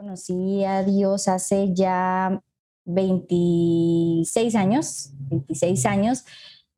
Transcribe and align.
conocí 0.00 0.64
a 0.64 0.82
Dios 0.82 1.28
hace 1.28 1.74
ya 1.74 2.42
26 2.86 4.54
años, 4.54 5.12
26 5.28 5.84
años 5.84 6.24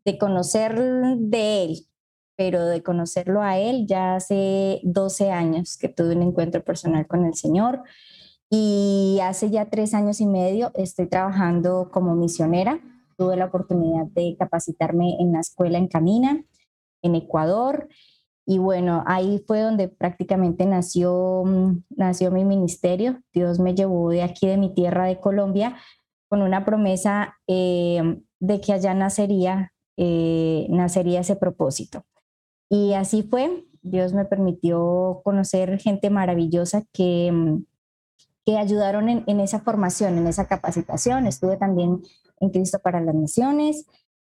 de 0.04 0.18
conocer 0.18 0.74
de 1.18 1.62
Él, 1.62 1.86
pero 2.36 2.66
de 2.66 2.82
conocerlo 2.82 3.40
a 3.40 3.58
Él 3.60 3.86
ya 3.86 4.16
hace 4.16 4.80
12 4.82 5.30
años 5.30 5.78
que 5.78 5.88
tuve 5.88 6.16
un 6.16 6.22
encuentro 6.22 6.64
personal 6.64 7.06
con 7.06 7.24
el 7.24 7.34
Señor. 7.34 7.84
Y 8.50 9.20
hace 9.22 9.50
ya 9.50 9.70
tres 9.70 9.94
años 9.94 10.20
y 10.20 10.26
medio 10.26 10.72
estoy 10.74 11.06
trabajando 11.06 11.90
como 11.92 12.16
misionera. 12.16 12.80
Tuve 13.16 13.36
la 13.36 13.44
oportunidad 13.44 14.06
de 14.06 14.34
capacitarme 14.36 15.16
en 15.20 15.32
la 15.32 15.40
escuela 15.40 15.78
en 15.78 15.86
Camina, 15.86 16.44
en 17.02 17.14
Ecuador. 17.14 17.88
Y 18.44 18.58
bueno, 18.58 19.04
ahí 19.06 19.42
fue 19.46 19.60
donde 19.60 19.88
prácticamente 19.88 20.66
nació, 20.66 21.44
mm, 21.44 21.84
nació 21.90 22.30
mi 22.30 22.44
ministerio. 22.44 23.20
Dios 23.32 23.60
me 23.60 23.74
llevó 23.74 24.10
de 24.10 24.22
aquí, 24.22 24.46
de 24.46 24.56
mi 24.56 24.74
tierra, 24.74 25.06
de 25.06 25.20
Colombia, 25.20 25.76
con 26.28 26.42
una 26.42 26.64
promesa 26.64 27.36
eh, 27.46 28.20
de 28.40 28.60
que 28.60 28.72
allá 28.72 28.94
nacería, 28.94 29.72
eh, 29.96 30.66
nacería 30.70 31.20
ese 31.20 31.36
propósito. 31.36 32.04
Y 32.68 32.94
así 32.94 33.22
fue. 33.22 33.64
Dios 33.82 34.12
me 34.12 34.24
permitió 34.24 35.20
conocer 35.24 35.78
gente 35.78 36.10
maravillosa 36.10 36.84
que, 36.92 37.30
mm, 37.32 37.64
que 38.44 38.58
ayudaron 38.58 39.08
en, 39.08 39.40
esa 39.40 39.60
formación, 39.60 40.18
en 40.18 40.26
esa 40.26 40.46
capacitación. 40.46 41.26
Estuve 41.26 41.56
también 41.56 42.02
en 42.40 42.50
Cristo 42.50 42.80
para 42.82 43.00
las 43.00 43.14
Misiones 43.14 43.86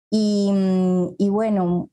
y, 0.10 0.52
mm, 0.52 1.16
y, 1.18 1.30
bueno, 1.30 1.90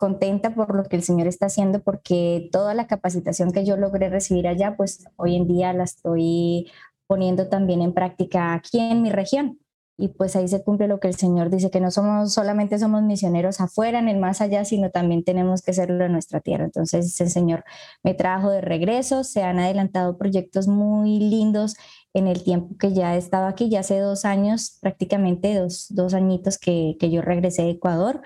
contenta 0.00 0.54
por 0.54 0.74
lo 0.74 0.84
que 0.84 0.96
el 0.96 1.02
Señor 1.02 1.26
está 1.28 1.46
haciendo 1.46 1.82
porque 1.82 2.48
toda 2.52 2.72
la 2.72 2.86
capacitación 2.86 3.52
que 3.52 3.66
yo 3.66 3.76
logré 3.76 4.08
recibir 4.08 4.48
allá, 4.48 4.74
pues 4.74 5.04
hoy 5.16 5.36
en 5.36 5.46
día 5.46 5.74
la 5.74 5.84
estoy 5.84 6.72
poniendo 7.06 7.48
también 7.48 7.82
en 7.82 7.92
práctica 7.92 8.54
aquí 8.54 8.80
en 8.80 9.02
mi 9.02 9.10
región 9.10 9.58
y 9.98 10.08
pues 10.08 10.34
ahí 10.36 10.48
se 10.48 10.64
cumple 10.64 10.88
lo 10.88 11.00
que 11.00 11.08
el 11.08 11.16
Señor 11.16 11.50
dice, 11.50 11.70
que 11.70 11.80
no 11.80 11.90
somos 11.90 12.32
solamente 12.32 12.78
somos 12.78 13.02
misioneros 13.02 13.60
afuera, 13.60 13.98
en 13.98 14.08
el 14.08 14.16
más 14.18 14.40
allá, 14.40 14.64
sino 14.64 14.90
también 14.90 15.22
tenemos 15.22 15.60
que 15.60 15.74
serlo 15.74 16.02
en 16.06 16.12
nuestra 16.12 16.40
tierra. 16.40 16.64
Entonces 16.64 17.20
el 17.20 17.28
Señor 17.28 17.64
me 18.02 18.14
trajo 18.14 18.50
de 18.50 18.62
regreso, 18.62 19.22
se 19.22 19.42
han 19.42 19.58
adelantado 19.58 20.16
proyectos 20.16 20.66
muy 20.66 21.18
lindos 21.18 21.76
en 22.14 22.26
el 22.26 22.42
tiempo 22.42 22.74
que 22.78 22.94
ya 22.94 23.14
he 23.14 23.18
estado 23.18 23.46
aquí, 23.46 23.68
ya 23.68 23.80
hace 23.80 23.98
dos 23.98 24.24
años, 24.24 24.78
prácticamente 24.80 25.54
dos, 25.54 25.88
dos 25.90 26.14
añitos 26.14 26.56
que, 26.56 26.96
que 26.98 27.10
yo 27.10 27.20
regresé 27.20 27.64
de 27.64 27.72
Ecuador. 27.72 28.22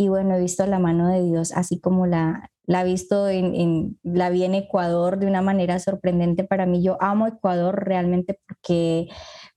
Y 0.00 0.08
bueno, 0.08 0.34
he 0.34 0.40
visto 0.40 0.64
la 0.64 0.78
mano 0.78 1.08
de 1.08 1.22
Dios, 1.22 1.52
así 1.52 1.78
como 1.78 2.06
la, 2.06 2.50
la 2.64 2.80
he 2.80 2.84
visto 2.86 3.28
en, 3.28 3.98
la 4.02 4.30
vi 4.30 4.44
en 4.44 4.54
Ecuador 4.54 5.18
de 5.18 5.26
una 5.26 5.42
manera 5.42 5.78
sorprendente 5.78 6.42
para 6.42 6.64
mí. 6.64 6.82
Yo 6.82 6.96
amo 7.02 7.26
Ecuador 7.26 7.84
realmente 7.84 8.40
porque 8.48 9.08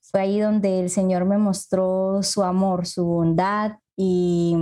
fue 0.01 0.19
ahí 0.19 0.41
donde 0.41 0.81
el 0.81 0.89
Señor 0.89 1.23
me 1.23 1.37
mostró 1.37 2.21
su 2.23 2.43
amor, 2.43 2.87
su 2.87 3.05
bondad 3.05 3.77
y, 3.95 4.53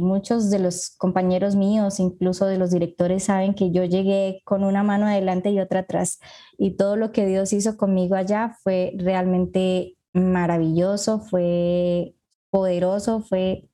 muchos 0.00 0.50
de 0.50 0.60
los 0.60 0.94
compañeros 0.98 1.56
míos, 1.56 1.98
incluso 1.98 2.46
de 2.46 2.56
los 2.56 2.70
directores, 2.70 3.24
saben 3.24 3.54
que 3.54 3.72
yo 3.72 3.82
llegué 3.82 4.40
con 4.44 4.62
una 4.62 4.84
mano 4.84 5.06
adelante 5.06 5.50
y 5.50 5.58
otra 5.58 5.80
atrás. 5.80 6.20
Y 6.58 6.76
todo 6.76 6.94
lo 6.94 7.10
que 7.10 7.26
Dios 7.26 7.52
hizo 7.52 7.76
conmigo 7.76 8.14
allá 8.14 8.56
fue 8.62 8.92
realmente 8.98 9.96
maravilloso, 10.12 11.18
fue 11.18 12.14
poderoso, 12.50 13.20
fue 13.20 13.68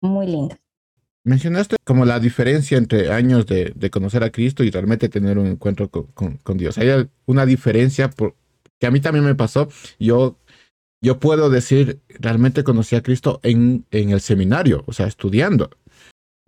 muy 0.00 0.26
lindo. 0.26 0.56
Mencionaste 1.24 1.76
como 1.84 2.04
la 2.04 2.18
diferencia 2.18 2.78
entre 2.78 3.12
años 3.12 3.46
de, 3.46 3.90
conocer 3.90 4.24
a 4.24 4.30
Cristo 4.30 4.64
y 4.64 4.70
realmente 4.70 5.08
tener 5.08 5.38
un 5.38 5.46
encuentro 5.46 5.90
con, 5.90 6.36
con 6.38 6.56
Dios. 6.56 6.78
¿Hay 6.78 7.08
una 7.26 7.44
diferencia 7.44 8.08
por, 8.08 8.34
que 8.78 8.86
a 8.86 8.90
mí 8.90 9.00
también 9.00 9.24
me 9.24 9.34
pasó? 9.34 9.68
Yo 9.98 10.38
yo 11.02 11.18
puedo 11.18 11.48
decir, 11.48 12.00
realmente 12.08 12.62
conocí 12.62 12.94
a 12.94 13.02
Cristo 13.02 13.40
en, 13.42 13.86
en 13.90 14.10
el 14.10 14.20
seminario, 14.20 14.84
o 14.86 14.92
sea, 14.92 15.06
estudiando. 15.06 15.70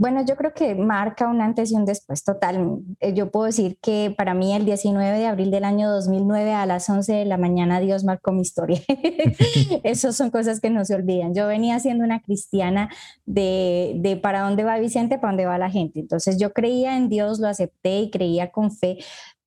Bueno, 0.02 0.24
yo 0.26 0.34
creo 0.34 0.52
que 0.52 0.74
marca 0.74 1.28
un 1.28 1.40
antes 1.40 1.70
y 1.70 1.76
un 1.76 1.84
después 1.84 2.24
total. 2.24 2.80
Eh, 2.98 3.14
yo 3.14 3.30
puedo 3.30 3.46
decir 3.46 3.78
que 3.80 4.12
para 4.18 4.34
mí 4.34 4.52
el 4.52 4.64
19 4.64 5.16
de 5.16 5.26
abril 5.26 5.52
del 5.52 5.62
año 5.62 5.88
2009 5.88 6.54
a 6.54 6.66
las 6.66 6.90
11 6.90 7.12
de 7.12 7.24
la 7.24 7.36
mañana 7.36 7.78
Dios 7.78 8.02
marcó 8.02 8.32
mi 8.32 8.40
historia. 8.40 8.80
Esas 9.84 10.16
son 10.16 10.30
cosas 10.30 10.58
que 10.60 10.70
no 10.70 10.84
se 10.84 10.96
olvidan. 10.96 11.34
Yo 11.34 11.46
venía 11.46 11.78
siendo 11.78 12.02
una 12.02 12.20
cristiana 12.20 12.90
de, 13.26 13.92
de 13.98 14.16
para 14.16 14.40
dónde 14.40 14.64
va 14.64 14.76
Vicente, 14.80 15.18
para 15.18 15.34
dónde 15.34 15.46
va 15.46 15.56
la 15.56 15.70
gente. 15.70 16.00
Entonces 16.00 16.36
yo 16.36 16.52
creía 16.52 16.96
en 16.96 17.08
Dios, 17.08 17.38
lo 17.38 17.46
acepté 17.46 18.00
y 18.00 18.10
creía 18.10 18.50
con 18.50 18.72
fe, 18.72 18.98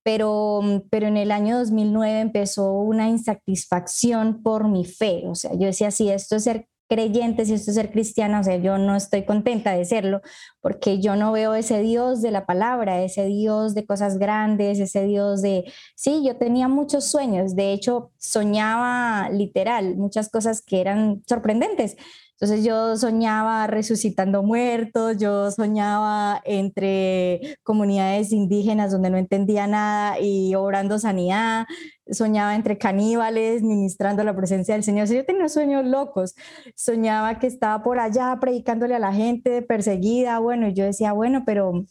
pero, 0.03 0.61
pero 0.89 1.07
en 1.07 1.17
el 1.17 1.31
año 1.33 1.57
2009 1.57 2.21
empezó 2.21 2.71
una 2.71 3.09
insatisfacción 3.09 4.41
por 4.41 4.69
mi 4.69 4.85
fe. 4.85 5.23
O 5.27 5.35
sea, 5.35 5.51
yo 5.51 5.65
decía, 5.65 5.91
si 5.91 6.09
esto 6.09 6.37
es 6.37 6.45
ser 6.45 6.69
creyente, 6.87 7.45
si 7.45 7.53
esto 7.53 7.71
es 7.71 7.75
ser 7.75 7.91
cristiana, 7.91 8.39
o 8.39 8.43
sea, 8.43 8.57
yo 8.57 8.77
no 8.77 8.95
estoy 8.95 9.23
contenta 9.23 9.71
de 9.71 9.85
serlo, 9.85 10.21
porque 10.61 10.99
yo 10.99 11.15
no 11.15 11.31
veo 11.31 11.55
ese 11.55 11.81
Dios 11.81 12.21
de 12.21 12.31
la 12.31 12.45
palabra, 12.45 13.03
ese 13.03 13.25
Dios 13.25 13.73
de 13.73 13.85
cosas 13.85 14.17
grandes, 14.17 14.79
ese 14.79 15.05
Dios 15.05 15.41
de, 15.41 15.65
sí, 15.95 16.23
yo 16.25 16.37
tenía 16.37 16.67
muchos 16.67 17.05
sueños, 17.05 17.55
de 17.55 17.73
hecho, 17.73 18.11
soñaba 18.17 19.29
literal 19.29 19.95
muchas 19.95 20.29
cosas 20.29 20.61
que 20.61 20.81
eran 20.81 21.23
sorprendentes. 21.27 21.97
Entonces 22.39 22.65
yo 22.65 22.97
soñaba 22.97 23.65
resucitando 23.65 24.43
muertos, 24.43 25.17
yo 25.17 25.49
soñaba 25.51 26.41
entre 26.43 27.57
comunidades 27.63 28.33
indígenas 28.33 28.91
donde 28.91 29.09
no 29.09 29.17
entendía 29.17 29.67
nada 29.67 30.19
y 30.19 30.53
obrando 30.53 30.99
sanidad, 30.99 31.65
soñaba 32.11 32.55
entre 32.55 32.77
caníbales, 32.77 33.63
ministrando 33.63 34.23
la 34.25 34.35
presencia 34.35 34.73
del 34.75 34.83
Señor. 34.83 35.07
yo 35.07 35.25
tenía 35.25 35.47
sueños 35.47 35.85
locos, 35.85 36.35
soñaba 36.75 37.39
que 37.39 37.47
estaba 37.47 37.81
por 37.83 37.99
allá 37.99 38.37
predicándole 38.41 38.95
a 38.95 38.99
la 38.99 39.13
gente 39.13 39.61
perseguida, 39.61 40.39
bueno, 40.39 40.67
y 40.67 40.73
yo 40.73 40.83
decía, 40.83 41.13
bueno, 41.13 41.43
pero, 41.45 41.85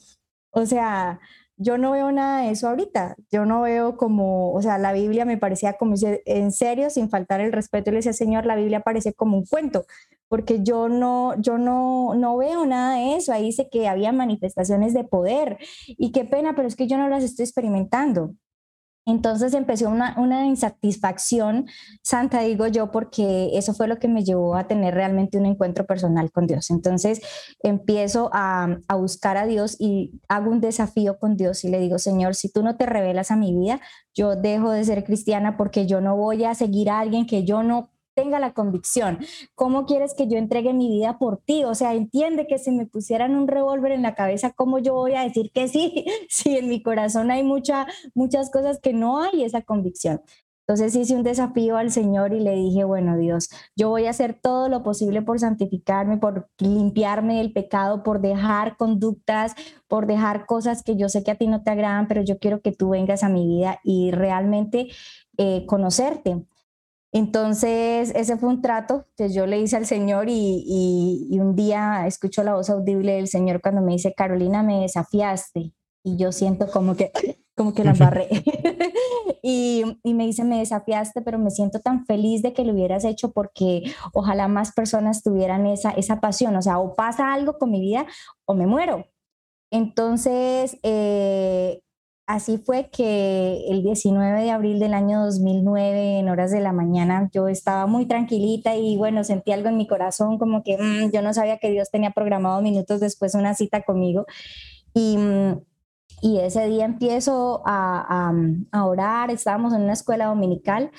o 0.50 0.66
sea, 0.66 1.20
yo 1.56 1.78
no 1.78 1.92
veo 1.92 2.12
nada 2.12 2.42
de 2.42 2.50
eso 2.50 2.68
ahorita. 2.68 3.16
Yo 3.30 3.44
no 3.44 3.62
veo 3.62 3.96
como, 3.96 4.52
o 4.52 4.62
sea, 4.62 4.78
la 4.78 4.92
Biblia 4.92 5.24
me 5.24 5.38
parecía 5.38 5.74
como, 5.74 5.94
en 6.26 6.52
serio, 6.52 6.90
sin 6.90 7.08
faltar 7.10 7.40
el 7.40 7.52
respeto, 7.52 7.90
le 7.90 7.98
decía, 7.98 8.12
Señor, 8.12 8.46
la 8.46 8.56
Biblia 8.56 8.80
parece 8.80 9.14
como 9.14 9.36
un 9.38 9.46
cuento 9.46 9.86
porque 10.28 10.64
yo 10.64 10.88
no, 10.88 11.40
yo 11.40 11.58
no, 11.58 12.14
no 12.14 12.36
veo 12.36 12.66
nada 12.66 12.96
de 12.96 13.16
eso. 13.16 13.32
Ahí 13.32 13.44
dice 13.44 13.68
que 13.70 13.86
había 13.88 14.10
manifestaciones 14.10 14.92
de 14.92 15.04
poder 15.04 15.58
y 15.86 16.10
qué 16.10 16.24
pena, 16.24 16.54
pero 16.56 16.66
es 16.66 16.74
que 16.74 16.88
yo 16.88 16.98
no 16.98 17.08
las 17.08 17.22
estoy 17.22 17.44
experimentando. 17.44 18.34
Entonces 19.06 19.52
empezó 19.52 19.90
una, 19.90 20.14
una, 20.18 20.46
insatisfacción 20.46 21.66
santa, 22.02 22.40
digo 22.40 22.66
yo, 22.66 22.90
porque 22.90 23.50
eso 23.52 23.74
fue 23.74 23.86
lo 23.86 23.98
que 23.98 24.08
me 24.08 24.24
llevó 24.24 24.56
a 24.56 24.66
tener 24.66 24.94
realmente 24.94 25.38
un 25.38 25.46
encuentro 25.46 25.84
personal 25.86 26.30
con 26.32 26.46
Dios. 26.46 26.70
Entonces 26.70 27.20
empiezo 27.62 28.30
a, 28.32 28.78
a, 28.88 28.94
buscar 28.96 29.36
a 29.36 29.46
Dios 29.46 29.76
y 29.78 30.20
hago 30.28 30.50
un 30.50 30.60
desafío 30.60 31.18
con 31.18 31.36
Dios 31.36 31.64
y 31.64 31.68
le 31.68 31.80
digo, 31.80 31.98
Señor, 31.98 32.34
si 32.34 32.50
tú 32.50 32.62
no 32.62 32.76
te 32.76 32.86
revelas 32.86 33.30
a 33.30 33.36
mi 33.36 33.54
vida, 33.54 33.80
yo 34.14 34.36
dejo 34.36 34.70
de 34.70 34.84
ser 34.84 35.04
cristiana 35.04 35.56
porque 35.56 35.86
yo 35.86 36.00
no 36.00 36.16
voy 36.16 36.44
a 36.44 36.54
seguir 36.54 36.88
a 36.88 37.00
alguien 37.00 37.26
que 37.26 37.44
yo 37.44 37.62
no 37.62 37.93
tenga 38.14 38.38
la 38.38 38.52
convicción. 38.54 39.18
¿Cómo 39.54 39.86
quieres 39.86 40.14
que 40.14 40.28
yo 40.28 40.38
entregue 40.38 40.72
mi 40.72 40.88
vida 40.88 41.18
por 41.18 41.38
ti? 41.38 41.64
O 41.64 41.74
sea, 41.74 41.94
entiende 41.94 42.46
que 42.46 42.58
si 42.58 42.70
me 42.70 42.86
pusieran 42.86 43.34
un 43.36 43.48
revólver 43.48 43.92
en 43.92 44.02
la 44.02 44.14
cabeza, 44.14 44.52
¿cómo 44.52 44.78
yo 44.78 44.94
voy 44.94 45.14
a 45.14 45.22
decir 45.22 45.50
que 45.52 45.68
sí? 45.68 46.04
Si 46.28 46.56
en 46.56 46.68
mi 46.68 46.82
corazón 46.82 47.30
hay 47.30 47.42
mucha, 47.42 47.86
muchas 48.14 48.50
cosas 48.50 48.80
que 48.80 48.92
no 48.92 49.20
hay 49.20 49.44
esa 49.44 49.62
convicción. 49.62 50.20
Entonces 50.66 50.96
hice 50.96 51.14
un 51.14 51.22
desafío 51.22 51.76
al 51.76 51.90
Señor 51.90 52.32
y 52.32 52.40
le 52.40 52.52
dije, 52.52 52.84
bueno 52.84 53.18
Dios, 53.18 53.50
yo 53.76 53.90
voy 53.90 54.06
a 54.06 54.10
hacer 54.10 54.38
todo 54.40 54.70
lo 54.70 54.82
posible 54.82 55.20
por 55.20 55.38
santificarme, 55.38 56.16
por 56.16 56.48
limpiarme 56.58 57.36
del 57.36 57.52
pecado, 57.52 58.02
por 58.02 58.22
dejar 58.22 58.78
conductas, 58.78 59.54
por 59.88 60.06
dejar 60.06 60.46
cosas 60.46 60.82
que 60.82 60.96
yo 60.96 61.10
sé 61.10 61.22
que 61.22 61.32
a 61.32 61.34
ti 61.34 61.48
no 61.48 61.62
te 61.62 61.70
agradan, 61.70 62.08
pero 62.08 62.22
yo 62.22 62.38
quiero 62.38 62.62
que 62.62 62.72
tú 62.72 62.90
vengas 62.90 63.22
a 63.22 63.28
mi 63.28 63.46
vida 63.46 63.78
y 63.84 64.10
realmente 64.10 64.88
eh, 65.36 65.66
conocerte. 65.66 66.46
Entonces, 67.14 68.10
ese 68.16 68.36
fue 68.36 68.48
un 68.48 68.60
trato 68.60 69.06
que 69.16 69.28
yo 69.28 69.46
le 69.46 69.60
hice 69.60 69.76
al 69.76 69.86
Señor 69.86 70.26
y, 70.28 71.38
un 71.40 71.54
día 71.54 72.08
escucho 72.08 72.42
la 72.42 72.54
voz 72.54 72.70
audible 72.70 73.12
del 73.12 73.28
Señor 73.28 73.60
cuando 73.62 73.82
me 73.82 73.92
dice, 73.92 74.14
Carolina, 74.14 74.64
me 74.64 74.80
desafiaste. 74.80 75.72
Y 76.02 76.16
yo 76.16 76.32
siento 76.32 76.66
como 76.66 76.96
que, 76.96 77.12
como 77.56 77.72
que 77.72 77.84
la 77.84 77.92
barré. 77.92 78.28
y, 79.44 79.84
me 80.02 80.26
dice, 80.26 80.42
me 80.42 80.58
desafiaste, 80.58 81.22
pero 81.22 81.38
me 81.38 81.52
siento 81.52 81.78
tan 81.78 82.04
feliz 82.04 82.42
de 82.42 82.52
que 82.52 82.64
lo 82.64 82.72
hubieras 82.72 83.04
hecho 83.04 83.30
porque 83.30 83.84
ojalá 84.12 84.48
más 84.48 84.72
personas 84.72 85.22
tuvieran 85.22 85.66
esa, 85.66 85.90
esa 85.90 86.20
pasión. 86.20 86.56
O 86.56 86.62
sea, 86.62 86.80
o 86.80 86.96
pasa 86.96 87.32
algo 87.32 87.58
con 87.58 87.70
mi 87.70 87.80
vida 87.80 88.06
o 88.44 88.54
me 88.54 88.66
muero. 88.66 89.06
Entonces, 89.70 90.78
eh, 90.82 91.80
Así 92.26 92.56
fue 92.56 92.88
que 92.90 93.66
el 93.68 93.82
19 93.82 94.42
de 94.42 94.50
abril 94.50 94.78
del 94.78 94.94
año 94.94 95.22
2009, 95.26 96.20
en 96.20 96.30
horas 96.30 96.50
de 96.50 96.60
la 96.60 96.72
mañana, 96.72 97.28
yo 97.34 97.48
estaba 97.48 97.86
muy 97.86 98.06
tranquilita 98.06 98.74
y 98.76 98.96
bueno, 98.96 99.24
sentí 99.24 99.52
algo 99.52 99.68
en 99.68 99.76
mi 99.76 99.86
corazón 99.86 100.38
como 100.38 100.62
que 100.62 100.78
mm, 100.78 101.10
yo 101.12 101.20
no 101.20 101.34
sabía 101.34 101.58
que 101.58 101.70
Dios 101.70 101.90
tenía 101.90 102.12
programado 102.12 102.62
minutos 102.62 103.00
después 103.00 103.34
una 103.34 103.54
cita 103.54 103.82
conmigo. 103.82 104.24
Y, 104.94 105.18
mm, 105.18 105.60
ese 106.22 106.66
día 106.66 106.86
empiezo 106.86 107.62
a, 107.66 108.32
a, 108.72 108.86
orar, 108.86 109.30
estábamos 109.30 109.74
en 109.74 109.82
una 109.82 109.92
escuela 109.92 110.26
dominical 110.26 110.90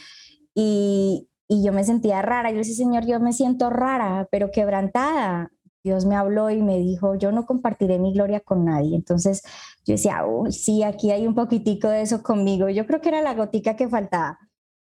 y, 0.53 1.27
y 1.47 1.63
yo 1.65 1.73
me 1.73 1.83
sentía 1.83 2.21
rara. 2.21 2.51
Yo 2.51 2.57
decía, 2.57 2.75
Señor, 2.75 3.05
yo 3.07 3.19
me 3.19 3.33
siento 3.33 3.71
rara, 3.71 4.27
pero 4.31 4.51
quebrantada. 4.51 5.51
Dios 5.83 6.05
me 6.05 6.15
habló 6.15 6.49
y 6.51 6.61
me 6.61 6.77
dijo, 6.77 7.15
yo 7.15 7.31
no 7.31 7.45
compartiré 7.45 7.99
mi 7.99 8.13
gloria 8.13 8.39
con 8.39 8.65
nadie. 8.65 8.95
Entonces 8.95 9.43
yo 9.85 9.93
decía, 9.93 10.25
uy, 10.25 10.51
sí, 10.51 10.83
aquí 10.83 11.11
hay 11.11 11.27
un 11.27 11.35
poquitico 11.35 11.87
de 11.87 12.01
eso 12.01 12.23
conmigo. 12.23 12.69
Yo 12.69 12.85
creo 12.87 13.01
que 13.01 13.09
era 13.09 13.21
la 13.21 13.35
gotica 13.35 13.75
que 13.75 13.87
faltaba. 13.87 14.39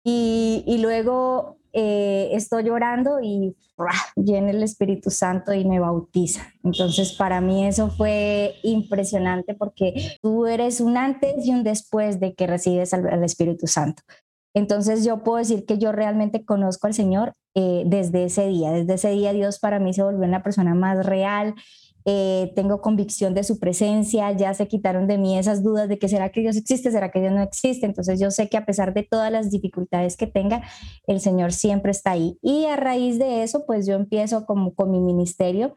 Y, 0.04 0.64
y 0.68 0.78
luego 0.78 1.58
eh, 1.78 2.30
estoy 2.32 2.64
llorando 2.64 3.20
y 3.22 3.54
viene 4.16 4.52
el 4.52 4.64
Espíritu 4.64 5.10
Santo 5.12 5.54
y 5.54 5.66
me 5.66 5.82
bautiza. 5.82 6.48
Entonces, 6.64 7.12
para 7.12 7.42
mí 7.42 7.66
eso 7.68 7.90
fue 7.90 8.56
impresionante 8.64 9.56
porque 9.56 10.18
tú 10.22 10.46
eres 10.46 10.80
un 10.80 10.96
antes 10.96 11.46
y 11.46 11.52
un 11.52 11.66
después 11.66 12.22
de 12.22 12.34
que 12.34 12.48
recibes 12.48 12.94
al, 12.94 13.22
Espíritu 13.26 13.68
Santo. 13.68 14.04
Entonces, 14.54 15.04
yo 15.04 15.22
puedo 15.22 15.40
decir 15.40 15.66
que 15.66 15.78
yo 15.78 15.92
realmente 15.92 16.46
conozco 16.46 16.88
al 16.88 16.94
Señor 16.94 17.34
eh, 17.56 17.84
desde 17.86 18.24
ese 18.24 18.48
día. 18.48 18.72
Desde 18.72 18.94
ese 18.94 19.10
día 19.10 19.34
Dios 19.34 19.60
para 19.60 19.80
mí 19.80 19.94
se 19.94 20.02
volvió 20.02 20.26
una 20.26 20.44
persona 20.44 20.76
más 20.76 21.06
real, 21.06 21.56
eh, 22.08 22.54
tengo 22.56 22.82
convicción 22.82 23.34
de 23.34 23.44
su 23.44 23.58
presencia, 23.58 24.32
ya 24.32 24.54
se 24.54 24.68
quitaron 24.68 25.08
de 25.08 25.18
mí 25.18 25.40
esas 25.40 25.64
dudas 25.64 25.90
de 25.90 25.98
que 25.98 26.08
será 26.08 26.30
que 26.30 26.42
Dios 26.42 26.56
existe, 26.56 26.92
será 26.92 27.10
que 27.10 27.20
Dios 27.20 27.34
no 27.34 27.42
existe. 27.42 27.88
Entonces 27.88 28.20
yo 28.20 28.30
sé 28.30 28.48
que 28.48 28.58
a 28.58 28.66
pesar 28.66 28.94
de 28.94 29.02
todas 29.02 29.32
las 29.32 29.50
dificultades 29.50 30.16
que 30.16 30.28
tenga, 30.28 30.62
el 31.08 31.20
Señor 31.20 31.52
siempre 31.52 31.90
está 31.90 32.12
ahí. 32.12 32.38
Y 32.44 32.66
a 32.66 32.76
raíz 32.76 33.18
de 33.18 33.42
eso, 33.42 33.66
pues 33.66 33.88
yo 33.88 33.96
empiezo 33.96 34.46
como 34.46 34.76
con 34.76 34.92
mi 34.92 35.00
ministerio 35.00 35.76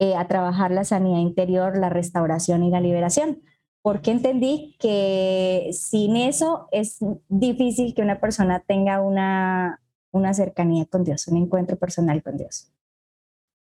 eh, 0.00 0.16
a 0.16 0.26
trabajar 0.26 0.72
la 0.72 0.82
sanidad 0.82 1.20
interior, 1.20 1.78
la 1.78 1.90
restauración 1.90 2.64
y 2.64 2.70
la 2.70 2.80
liberación. 2.80 3.42
Porque 3.80 4.10
entendí 4.10 4.74
que 4.80 5.70
sin 5.72 6.16
eso 6.16 6.66
es 6.72 6.98
difícil 7.28 7.94
que 7.94 8.02
una 8.02 8.18
persona 8.18 8.64
tenga 8.66 9.00
una, 9.00 9.80
una 10.10 10.34
cercanía 10.34 10.86
con 10.86 11.04
Dios, 11.04 11.28
un 11.28 11.36
encuentro 11.36 11.76
personal 11.76 12.20
con 12.20 12.36
Dios. 12.36 12.72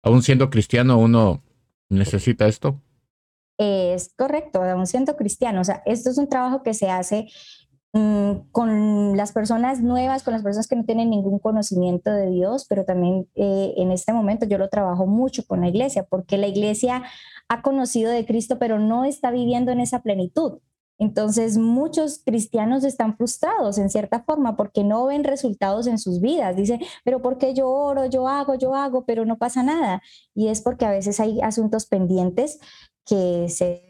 Aún 0.02 0.24
siendo 0.24 0.50
cristiano, 0.50 0.98
uno 0.98 1.44
necesita 1.90 2.48
esto. 2.48 2.82
Es 3.58 4.14
correcto, 4.16 4.62
aún 4.62 4.86
siendo 4.86 5.16
cristiano. 5.16 5.62
O 5.62 5.64
sea, 5.64 5.82
esto 5.86 6.10
es 6.10 6.18
un 6.18 6.30
trabajo 6.30 6.62
que 6.62 6.74
se 6.74 6.90
hace 6.90 7.28
mm, 7.94 8.52
con 8.52 9.18
las 9.18 9.32
personas 9.32 9.82
nuevas, 9.82 10.24
con 10.24 10.34
las 10.34 10.44
personas 10.44 10.68
que 10.68 10.76
no 10.76 10.86
tienen 10.86 11.10
ningún 11.10 11.40
conocimiento 11.40 12.12
de 12.12 12.30
Dios, 12.30 12.66
pero 12.70 12.86
también 12.86 13.28
eh, 13.36 13.74
en 13.78 13.92
este 13.92 14.14
momento 14.14 14.46
yo 14.46 14.58
lo 14.58 14.70
trabajo 14.70 15.08
mucho 15.08 15.46
con 15.46 15.62
la 15.62 15.70
iglesia, 15.70 16.04
porque 16.04 16.38
la 16.38 16.48
iglesia 16.48 17.04
ha 17.50 17.62
conocido 17.62 18.12
de 18.12 18.26
Cristo, 18.26 18.60
pero 18.60 18.78
no 18.78 19.06
está 19.06 19.32
viviendo 19.32 19.72
en 19.72 19.80
esa 19.80 20.02
plenitud. 20.02 20.60
Entonces, 21.00 21.58
muchos 21.58 22.22
cristianos 22.26 22.84
están 22.84 23.18
frustrados 23.18 23.78
en 23.78 23.90
cierta 23.90 24.24
forma 24.24 24.56
porque 24.56 24.84
no 24.84 25.06
ven 25.06 25.24
resultados 25.24 25.88
en 25.88 26.00
sus 26.00 26.22
vidas. 26.22 26.56
Dicen, 26.56 26.82
pero 27.04 27.22
¿por 27.22 27.38
qué 27.38 27.54
yo 27.54 27.70
oro, 27.70 28.06
yo 28.06 28.28
hago, 28.28 28.56
yo 28.56 28.76
hago, 28.76 29.06
pero 29.06 29.26
no 29.26 29.38
pasa 29.38 29.64
nada? 29.64 30.02
Y 30.34 30.48
es 30.48 30.62
porque 30.62 30.86
a 30.86 30.92
veces 30.92 31.20
hay 31.20 31.42
asuntos 31.42 31.86
pendientes 31.86 32.60
que 33.06 33.48
se 33.50 33.88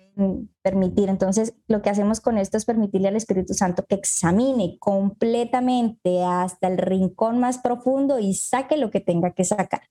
permitir. 0.61 1.09
Entonces, 1.09 1.53
lo 1.67 1.81
que 1.81 1.89
hacemos 1.89 2.21
con 2.21 2.37
esto 2.37 2.57
es 2.57 2.65
permitirle 2.65 3.07
al 3.09 3.15
Espíritu 3.15 3.53
Santo 3.53 3.85
que 3.85 3.95
examine 3.95 4.77
completamente 4.79 6.23
hasta 6.23 6.67
el 6.67 6.77
rincón 6.77 7.39
más 7.39 7.59
profundo 7.59 8.19
y 8.19 8.33
saque 8.33 8.77
lo 8.77 8.89
que 8.89 8.99
tenga 8.99 9.31
que 9.31 9.43
sacar. 9.43 9.81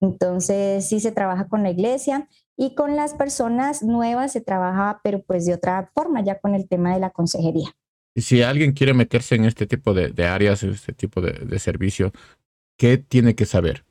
Entonces, 0.00 0.88
sí 0.88 1.00
se 1.00 1.12
trabaja 1.12 1.48
con 1.48 1.62
la 1.62 1.70
iglesia 1.70 2.28
y 2.56 2.74
con 2.74 2.96
las 2.96 3.14
personas 3.14 3.82
nuevas 3.82 4.32
se 4.32 4.40
trabaja, 4.40 5.00
pero 5.04 5.22
pues 5.22 5.46
de 5.46 5.54
otra 5.54 5.90
forma, 5.94 6.22
ya 6.22 6.38
con 6.38 6.54
el 6.54 6.68
tema 6.68 6.94
de 6.94 7.00
la 7.00 7.10
consejería. 7.10 7.70
Y 8.14 8.22
si 8.22 8.42
alguien 8.42 8.72
quiere 8.72 8.92
meterse 8.92 9.36
en 9.36 9.44
este 9.44 9.66
tipo 9.66 9.94
de, 9.94 10.26
áreas, 10.26 10.62
en 10.62 10.70
este 10.70 10.92
tipo 10.92 11.20
de, 11.20 11.58
servicio, 11.58 12.12
¿qué 12.76 12.98
tiene 12.98 13.34
que 13.34 13.46
saber? 13.46 13.84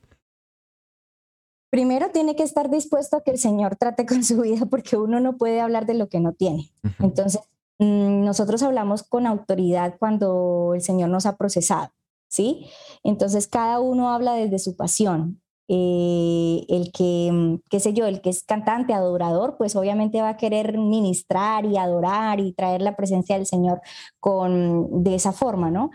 Primero 1.70 2.10
tiene 2.10 2.36
que 2.36 2.42
estar 2.42 2.70
dispuesto 2.70 3.16
a 3.16 3.22
que 3.22 3.30
el 3.30 3.38
Señor 3.38 3.76
trate 3.76 4.04
con 4.06 4.24
su 4.24 4.40
vida 4.42 4.66
porque 4.66 4.96
uno 4.96 5.20
no 5.20 5.36
puede 5.36 5.60
hablar 5.60 5.86
de 5.86 5.94
lo 5.94 6.08
que 6.08 6.20
no 6.20 6.32
tiene. 6.32 6.72
Entonces, 6.98 7.40
mm, 7.78 8.24
nosotros 8.24 8.62
hablamos 8.62 9.02
con 9.02 9.26
autoridad 9.26 9.96
cuando 9.98 10.72
el 10.74 10.82
Señor 10.82 11.08
nos 11.08 11.26
ha 11.26 11.36
procesado, 11.36 11.92
¿sí? 12.28 12.66
Entonces, 13.04 13.46
cada 13.46 13.80
uno 13.80 14.10
habla 14.10 14.34
desde 14.34 14.58
su 14.58 14.76
pasión. 14.76 15.40
Eh, 15.72 16.66
el 16.68 16.90
que, 16.90 17.30
mm, 17.32 17.60
qué 17.70 17.78
sé 17.78 17.92
yo, 17.92 18.06
el 18.06 18.20
que 18.20 18.30
es 18.30 18.42
cantante, 18.42 18.92
adorador, 18.92 19.56
pues 19.56 19.76
obviamente 19.76 20.20
va 20.20 20.30
a 20.30 20.36
querer 20.36 20.76
ministrar 20.76 21.64
y 21.64 21.76
adorar 21.76 22.40
y 22.40 22.52
traer 22.52 22.82
la 22.82 22.96
presencia 22.96 23.36
del 23.36 23.46
Señor 23.46 23.80
con, 24.18 25.04
de 25.04 25.14
esa 25.14 25.30
forma, 25.30 25.70
¿no? 25.70 25.90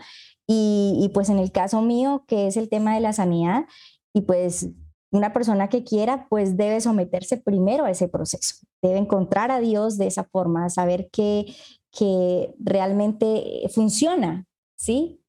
Y, 0.46 0.98
y 0.98 1.10
pues 1.10 1.28
en 1.28 1.38
el 1.38 1.52
caso 1.52 1.82
mío, 1.82 2.24
que 2.26 2.46
es 2.46 2.56
el 2.56 2.70
tema 2.70 2.94
de 2.94 3.00
la 3.00 3.12
sanidad, 3.12 3.66
y 4.14 4.22
pues 4.22 4.70
una 5.10 5.34
persona 5.34 5.68
que 5.68 5.84
quiera, 5.84 6.26
pues 6.30 6.56
debe 6.56 6.80
someterse 6.80 7.36
primero 7.36 7.84
a 7.84 7.90
ese 7.90 8.08
proceso, 8.08 8.54
debe 8.80 8.96
encontrar 8.96 9.50
a 9.50 9.60
Dios 9.60 9.98
de 9.98 10.06
esa 10.06 10.24
forma, 10.24 10.70
saber 10.70 11.10
que, 11.12 11.54
que 11.92 12.54
realmente 12.58 13.68
funciona, 13.74 14.46
¿sí? 14.78 15.20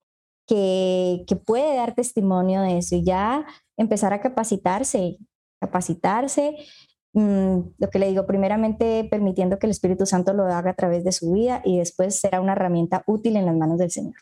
Que, 0.47 1.25
que 1.27 1.35
puede 1.35 1.75
dar 1.75 1.95
testimonio 1.95 2.61
de 2.61 2.77
eso 2.77 2.95
y 2.95 3.03
ya 3.03 3.45
empezar 3.77 4.13
a 4.13 4.21
capacitarse, 4.21 5.17
capacitarse, 5.59 6.55
mm, 7.13 7.59
lo 7.77 7.89
que 7.89 7.99
le 7.99 8.09
digo, 8.09 8.25
primeramente 8.25 9.07
permitiendo 9.09 9.59
que 9.59 9.67
el 9.67 9.71
Espíritu 9.71 10.05
Santo 10.05 10.33
lo 10.33 10.45
haga 10.45 10.71
a 10.71 10.75
través 10.75 11.03
de 11.03 11.11
su 11.11 11.31
vida 11.31 11.61
y 11.63 11.77
después 11.77 12.19
será 12.19 12.41
una 12.41 12.53
herramienta 12.53 13.03
útil 13.07 13.37
en 13.37 13.45
las 13.45 13.55
manos 13.55 13.77
del 13.77 13.91
Señor. 13.91 14.15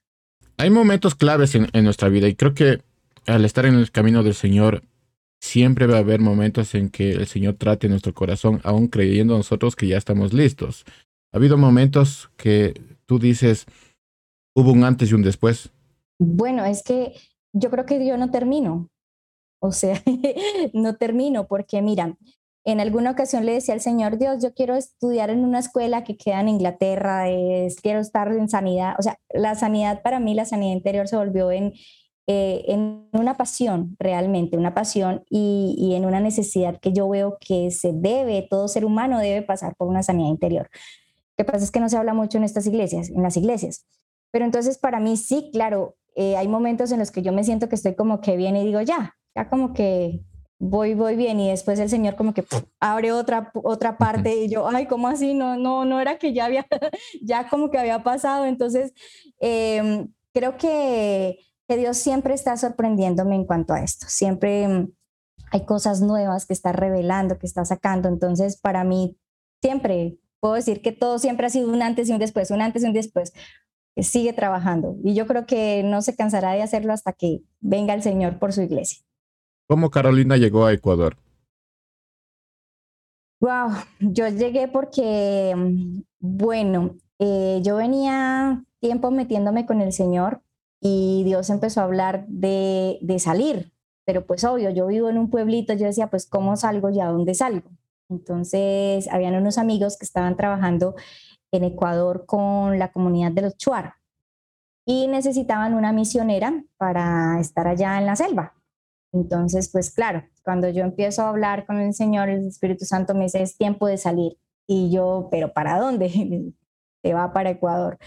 Hay 0.57 0.69
momentos 0.69 1.15
claves 1.15 1.55
en, 1.55 1.69
nuestra 1.83 2.09
vida 2.09 2.27
y 2.27 2.35
creo 2.35 2.53
que 2.53 2.81
al 3.25 3.43
estar 3.43 3.65
en 3.65 3.75
el 3.75 3.91
camino 3.91 4.23
del 4.23 4.35
Señor, 4.35 4.83
siempre 5.41 5.87
va 5.87 5.97
a 5.97 5.99
haber 5.99 6.21
momentos 6.21 6.75
en 6.75 6.89
que 6.89 7.11
el 7.11 7.27
Señor 7.27 7.55
trate 7.55 7.89
nuestro 7.89 8.13
corazón, 8.13 8.61
aún 8.63 8.87
creyendo 8.87 9.35
nosotros 9.35 9.75
que 9.75 9.87
ya 9.87 9.97
estamos 9.97 10.33
listos. 10.33 10.85
Ha 11.33 11.37
habido 11.37 11.57
momentos 11.57 12.29
que 12.37 12.79
tú 13.05 13.19
dices, 13.19 13.65
hubo 14.55 14.71
un 14.71 14.83
antes 14.83 15.11
y 15.11 15.13
un 15.13 15.21
después. 15.21 15.71
Bueno, 16.19 16.65
es 16.65 16.81
que 16.83 17.13
yo 17.53 17.69
creo 17.69 17.85
que 17.85 18.05
yo 18.07 18.17
no 18.17 18.31
termino. 18.31 18.89
O 19.59 19.71
sea, 19.71 20.01
no 20.73 20.95
termino 20.95 21.47
porque 21.47 21.81
mira, 21.81 22.17
en 22.65 22.79
alguna 22.79 23.11
ocasión 23.11 23.45
le 23.45 23.53
decía 23.53 23.75
al 23.75 23.81
Señor 23.81 24.17
Dios, 24.17 24.43
yo 24.43 24.53
quiero 24.53 24.75
estudiar 24.75 25.29
en 25.29 25.43
una 25.43 25.59
escuela 25.59 26.03
que 26.03 26.17
queda 26.17 26.41
en 26.41 26.49
Inglaterra, 26.49 27.25
quiero 27.81 27.99
estar 27.99 28.31
en 28.31 28.49
sanidad. 28.49 28.95
O 28.97 29.03
sea, 29.03 29.19
la 29.29 29.53
sanidad 29.53 30.01
para 30.01 30.19
mí, 30.19 30.33
la 30.33 30.45
sanidad 30.45 30.73
interior 30.73 31.07
se 31.07 31.15
volvió 31.15 31.51
en, 31.51 31.73
eh, 32.25 32.65
en 32.67 33.07
una 33.13 33.38
pasión, 33.38 33.95
realmente, 34.00 34.57
una 34.57 34.74
pasión 34.74 35.24
y, 35.29 35.75
y, 35.77 35.93
en 35.93 36.05
una 36.05 36.19
necesidad 36.19 36.79
que 36.79 36.91
yo 36.91 37.07
veo 37.07 37.38
que 37.39 37.69
se 37.69 37.93
debe, 37.93 38.47
todo 38.50 38.67
ser 38.67 38.83
humano 38.83 39.19
debe 39.19 39.43
pasar 39.43 39.75
por 39.75 39.88
una 39.88 40.01
sanidad 40.01 40.29
interior. 40.29 40.67
Lo 41.38 41.45
que 41.45 41.51
pasa 41.51 41.63
es 41.63 41.69
que 41.69 41.79
no 41.79 41.88
se 41.88 41.97
habla 41.97 42.15
mucho 42.15 42.39
en 42.39 42.45
estas 42.45 42.65
iglesias, 42.65 43.12
en 43.12 43.21
las 43.21 43.38
iglesias. 43.38 43.85
Pero 44.31 44.43
entonces 44.43 44.79
para 44.79 45.00
mí 45.00 45.17
sí, 45.17 45.51
claro, 45.53 45.97
eh, 46.15 46.35
hay 46.35 46.47
momentos 46.47 46.91
en 46.91 46.97
los 46.97 47.12
que 47.12 47.21
yo 47.21 47.31
me 47.31 47.43
siento 47.43 47.69
que 47.69 47.75
estoy 47.75 47.93
como 47.93 48.21
que 48.21 48.38
bien 48.38 48.55
y 48.55 48.65
digo, 48.65 48.81
ya, 48.81 49.15
ya 49.36 49.50
como 49.50 49.74
que 49.74 50.24
voy, 50.60 50.94
voy 50.94 51.15
bien 51.15 51.39
y 51.39 51.50
después 51.50 51.80
el 51.80 51.89
Señor 51.89 52.15
como 52.15 52.34
que 52.34 52.46
abre 52.80 53.12
otra, 53.12 53.51
otra 53.54 53.98
parte 53.98 54.36
y 54.36 54.50
yo, 54.50 54.68
ay, 54.68 54.88
¿cómo 54.88 55.08
así? 55.08 55.34
No, 55.34 55.58
no, 55.58 55.86
no 55.86 56.00
era 56.00 56.18
que 56.18 56.34
ya 56.34 56.46
había, 56.46 56.65
ya 57.22 57.50
como 57.50 57.70
que 57.70 57.77
había 57.77 58.04
pasado. 58.04 58.46
Entonces, 58.46 58.94
em, 59.39 60.08
creo 60.34 60.58
que, 60.58 61.39
que, 61.68 61.77
Dios 61.77 61.98
siempre 61.98 62.34
está 62.34 62.58
sorprendiéndome 62.58 63.36
en 63.36 63.46
cuanto 63.46 63.74
a 63.74 63.82
esto. 63.82 64.08
Siempre 64.10 64.63
em, 64.63 64.92
hay 65.51 65.65
cosas 65.65 66.01
nuevas 66.01 66.46
que 66.46 66.54
está 66.54 66.72
revelando, 66.72 67.38
que 67.38 67.48
está 67.48 67.65
sacando. 67.65 68.10
Entonces, 68.10 68.58
para 68.58 68.84
mí, 68.84 69.18
siempre 69.62 70.20
puedo 70.39 70.56
decir 70.56 70.82
que 70.82 70.92
todo 70.92 71.20
siempre 71.20 71.48
ha 71.48 71.50
sido 71.50 71.70
un 71.72 71.82
antes 71.82 72.10
y 72.10 72.13
un 72.13 72.20
después, 72.20 72.51
un 72.51 72.62
antes 72.62 72.84
y 72.84 72.88
un 72.88 72.94
después. 72.94 73.34
Sigue 73.98 74.34
trabajando 74.34 74.98
y 75.04 75.13
yo 75.13 75.25
creo 75.25 75.46
que 75.46 75.82
no 75.84 76.01
se 76.01 76.15
cansará 76.15 76.51
de 76.51 76.62
hacerlo 76.62 76.92
hasta 76.92 77.13
que 77.13 77.44
venga 77.62 77.94
el 77.94 78.04
Señor 78.04 78.39
por 78.39 78.51
su 78.51 78.62
iglesia. 78.62 79.04
¿Cómo 79.67 79.89
Carolina 79.89 80.38
llegó 80.38 80.65
a 80.65 80.74
Ecuador? 80.74 81.17
Wow, 83.41 83.72
yo 84.00 84.27
llegué 84.27 84.67
porque, 84.67 85.53
bueno, 86.19 86.98
eh, 87.19 87.60
yo 87.63 87.77
venía 87.77 88.63
tiempo 88.79 89.12
metiéndome 89.12 89.65
con 89.65 89.81
el 89.81 89.91
Señor 89.91 90.41
y 90.81 91.24
Dios 91.25 91.50
empezó 91.50 91.81
a 91.81 91.86
hablar 91.86 92.25
de, 92.27 93.00
de 93.01 93.19
salir, 93.19 93.74
pero 94.05 94.25
pues 94.25 94.43
obvio, 94.43 94.69
yo 94.69 94.88
vivo 94.88 95.10
en 95.10 95.17
un 95.17 95.29
pueblito, 95.29 95.74
yo 95.74 95.88
decía, 95.88 96.10
pues 96.10 96.27
¿cómo 96.27 96.55
salgo 96.55 96.89
y 96.91 97.00
a 97.00 97.07
dónde 97.07 97.34
salgo? 97.34 97.69
Entonces, 98.10 99.07
habían 99.12 99.36
unos 99.36 99.57
amigos 99.57 99.98
que 99.98 100.05
estaban 100.05 100.38
trabajando 100.38 100.95
en 101.51 101.63
Ecuador 101.63 102.25
con 102.27 102.77
la 102.77 102.91
comunidad 102.91 103.31
de 103.31 103.41
los 103.41 103.57
Chuar 103.57 103.95
y 104.86 105.07
necesitaban 105.07 105.74
una 105.74 105.91
misionera 105.91 106.63
para 106.77 107.39
estar 107.39 107.67
allá 107.67 107.98
en 107.98 108.05
la 108.05 108.15
selva. 108.15 108.53
Entonces, 109.15 109.69
pues 109.72 109.91
claro, 109.91 110.24
cuando 110.43 110.67
yo 110.69 110.84
empiezo 110.84 111.22
a 111.24 111.29
hablar 111.29 111.65
con 111.65 111.79
el 111.79 111.93
Señor, 111.93 112.27
el 112.29 112.48
Espíritu 112.48 112.84
Santo 112.84 113.15
me 113.15 113.24
dice, 113.24 113.41
es 113.41 113.57
tiempo 113.57 113.88
de 113.88 113.98
salir. 113.98 114.38
Y 114.67 114.91
yo, 114.91 115.29
pero 115.31 115.53
¿para 115.53 115.79
dónde? 115.79 116.10
Se 117.01 117.13
va 117.13 117.31
para 117.31 117.51
Ecuador. 117.51 117.98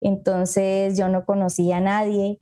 Entonces 0.00 0.96
yo 0.98 1.08
no 1.08 1.24
conocía 1.24 1.78
a 1.78 1.80
nadie 1.80 2.38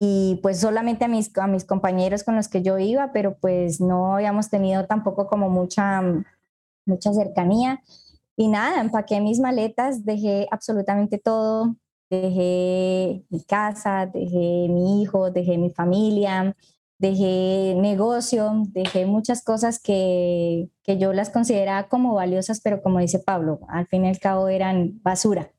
y 0.00 0.38
pues 0.42 0.60
solamente 0.60 1.04
a 1.04 1.08
mis, 1.08 1.36
a 1.36 1.46
mis 1.46 1.64
compañeros 1.64 2.24
con 2.24 2.36
los 2.36 2.48
que 2.48 2.62
yo 2.62 2.78
iba, 2.78 3.12
pero 3.12 3.36
pues 3.38 3.80
no 3.80 4.14
habíamos 4.14 4.48
tenido 4.48 4.86
tampoco 4.86 5.26
como 5.26 5.50
mucha, 5.50 6.02
mucha 6.86 7.12
cercanía. 7.12 7.82
Y 8.36 8.48
nada, 8.48 8.80
empaqué 8.80 9.20
mis 9.20 9.40
maletas, 9.40 10.04
dejé 10.04 10.46
absolutamente 10.50 11.18
todo, 11.18 11.76
dejé 12.08 13.24
mi 13.28 13.42
casa, 13.44 14.06
dejé 14.06 14.68
mi 14.70 15.02
hijo, 15.02 15.30
dejé 15.30 15.58
mi 15.58 15.70
familia, 15.70 16.56
dejé 16.98 17.74
negocio, 17.76 18.64
dejé 18.68 19.06
muchas 19.06 19.44
cosas 19.44 19.80
que, 19.80 20.68
que 20.82 20.98
yo 20.98 21.12
las 21.12 21.30
consideraba 21.30 21.88
como 21.88 22.14
valiosas, 22.14 22.60
pero 22.60 22.82
como 22.82 22.98
dice 22.98 23.20
Pablo, 23.20 23.60
al 23.68 23.86
fin 23.86 24.04
y 24.04 24.08
al 24.08 24.18
cabo 24.18 24.48
eran 24.48 25.00
basura. 25.02 25.50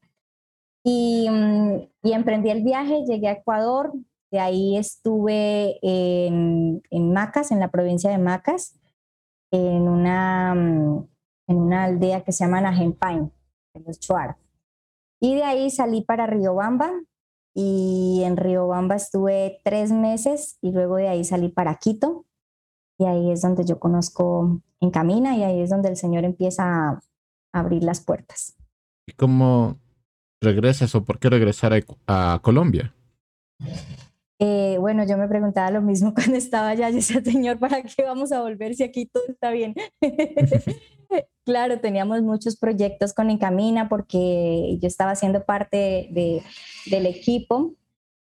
Y, 0.84 1.30
mm, 1.30 1.90
y 2.04 2.12
emprendí 2.14 2.50
el 2.50 2.64
viaje, 2.64 3.04
llegué 3.06 3.30
a 3.30 3.34
Ecuador, 3.34 3.94
de 4.32 4.40
ahí 4.40 4.78
estuve 4.78 5.80
en, 5.82 6.82
en 6.90 7.14
Macas, 7.14 7.52
en 7.52 7.60
la 7.60 7.72
provincia 7.72 8.12
de 8.12 8.18
Macas, 8.18 8.80
en 9.52 9.88
una, 9.88 10.54
mm, 10.54 11.08
en 11.48 11.58
una 11.58 11.86
aldea 11.86 12.24
que 12.24 12.32
se 12.32 12.44
llama 12.44 12.62
Najempain, 12.62 13.32
en 13.74 13.84
los 13.86 14.00
Chuar. 14.00 14.38
Y 15.22 15.36
de 15.36 15.44
ahí 15.44 15.70
salí 15.70 16.02
para 16.02 16.28
Riobamba 16.28 16.92
y 17.54 18.22
en 18.24 18.38
Riobamba 18.38 18.96
estuve 18.96 19.60
tres 19.64 19.92
meses 19.92 20.58
y 20.62 20.72
luego 20.72 20.98
de 20.98 21.08
ahí 21.08 21.24
salí 21.24 21.50
para 21.50 21.76
Quito 21.76 22.26
y 22.98 23.06
ahí 23.06 23.32
es 23.32 23.42
donde 23.42 23.66
yo 23.66 23.80
conozco 23.80 24.62
en 24.80 24.92
Camina 24.92 25.36
y 25.36 25.44
ahí 25.44 25.62
es 25.62 25.70
donde 25.70 25.90
el 25.90 25.98
Señor 25.98 26.26
empieza 26.26 26.64
a 26.64 27.02
abrir 27.54 27.84
las 27.84 28.02
puertas. 28.02 28.56
¿Y 29.08 29.14
cómo 29.14 29.80
regresas 30.42 30.94
o 30.96 31.04
por 31.04 31.20
qué 31.20 31.30
regresar 31.30 31.74
a, 31.74 32.34
a 32.34 32.40
Colombia? 32.40 32.94
Eh, 34.42 34.78
bueno, 34.80 35.06
yo 35.06 35.18
me 35.18 35.28
preguntaba 35.28 35.70
lo 35.70 35.82
mismo 35.82 36.14
cuando 36.16 36.38
estaba 36.38 36.70
allá. 36.70 36.90
Yo 36.90 36.96
decía, 36.96 37.22
Señor, 37.24 37.60
¿para 37.60 37.84
qué 37.84 38.04
vamos 38.04 38.32
a 38.32 38.42
volver 38.42 38.74
si 38.74 38.84
aquí 38.84 39.06
todo 39.06 39.24
está 39.28 39.52
bien? 39.52 39.76
claro, 41.44 41.80
teníamos 41.80 42.22
muchos 42.22 42.56
proyectos 42.58 43.14
con 43.14 43.30
Encamina 43.30 43.90
porque 43.90 44.78
yo 44.82 44.88
estaba 44.88 45.16
siendo 45.16 45.46
parte 45.46 46.08
de, 46.12 46.42
del 46.90 47.06
equipo 47.06 47.74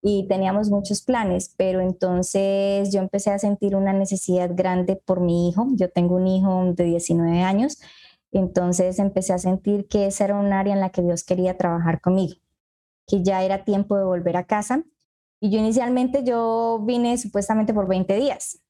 y 0.01 0.27
teníamos 0.27 0.69
muchos 0.69 1.01
planes, 1.01 1.53
pero 1.57 1.81
entonces 1.81 2.93
yo 2.93 2.99
empecé 2.99 3.31
a 3.31 3.39
sentir 3.39 3.75
una 3.75 3.91
necesidad 3.91 4.51
grande 4.53 5.01
por 5.03 5.19
mi 5.19 5.49
hijo. 5.49 5.67
Yo 5.73 5.89
tengo 5.89 6.15
un 6.15 6.27
hijo 6.27 6.73
de 6.73 6.83
19 6.83 7.41
años, 7.41 7.79
entonces 8.31 8.99
empecé 8.99 9.33
a 9.33 9.39
sentir 9.39 9.87
que 9.87 10.05
esa 10.05 10.25
era 10.25 10.35
un 10.35 10.53
área 10.53 10.75
en 10.75 10.79
la 10.79 10.91
que 10.91 11.01
Dios 11.01 11.23
quería 11.23 11.57
trabajar 11.57 12.01
conmigo, 12.01 12.35
que 13.07 13.23
ya 13.23 13.43
era 13.43 13.65
tiempo 13.65 13.97
de 13.97 14.03
volver 14.03 14.37
a 14.37 14.45
casa 14.45 14.83
y 15.39 15.49
yo 15.51 15.59
inicialmente 15.59 16.23
yo 16.23 16.81
vine 16.85 17.17
supuestamente 17.17 17.73
por 17.73 17.87
20 17.87 18.15
días. 18.15 18.61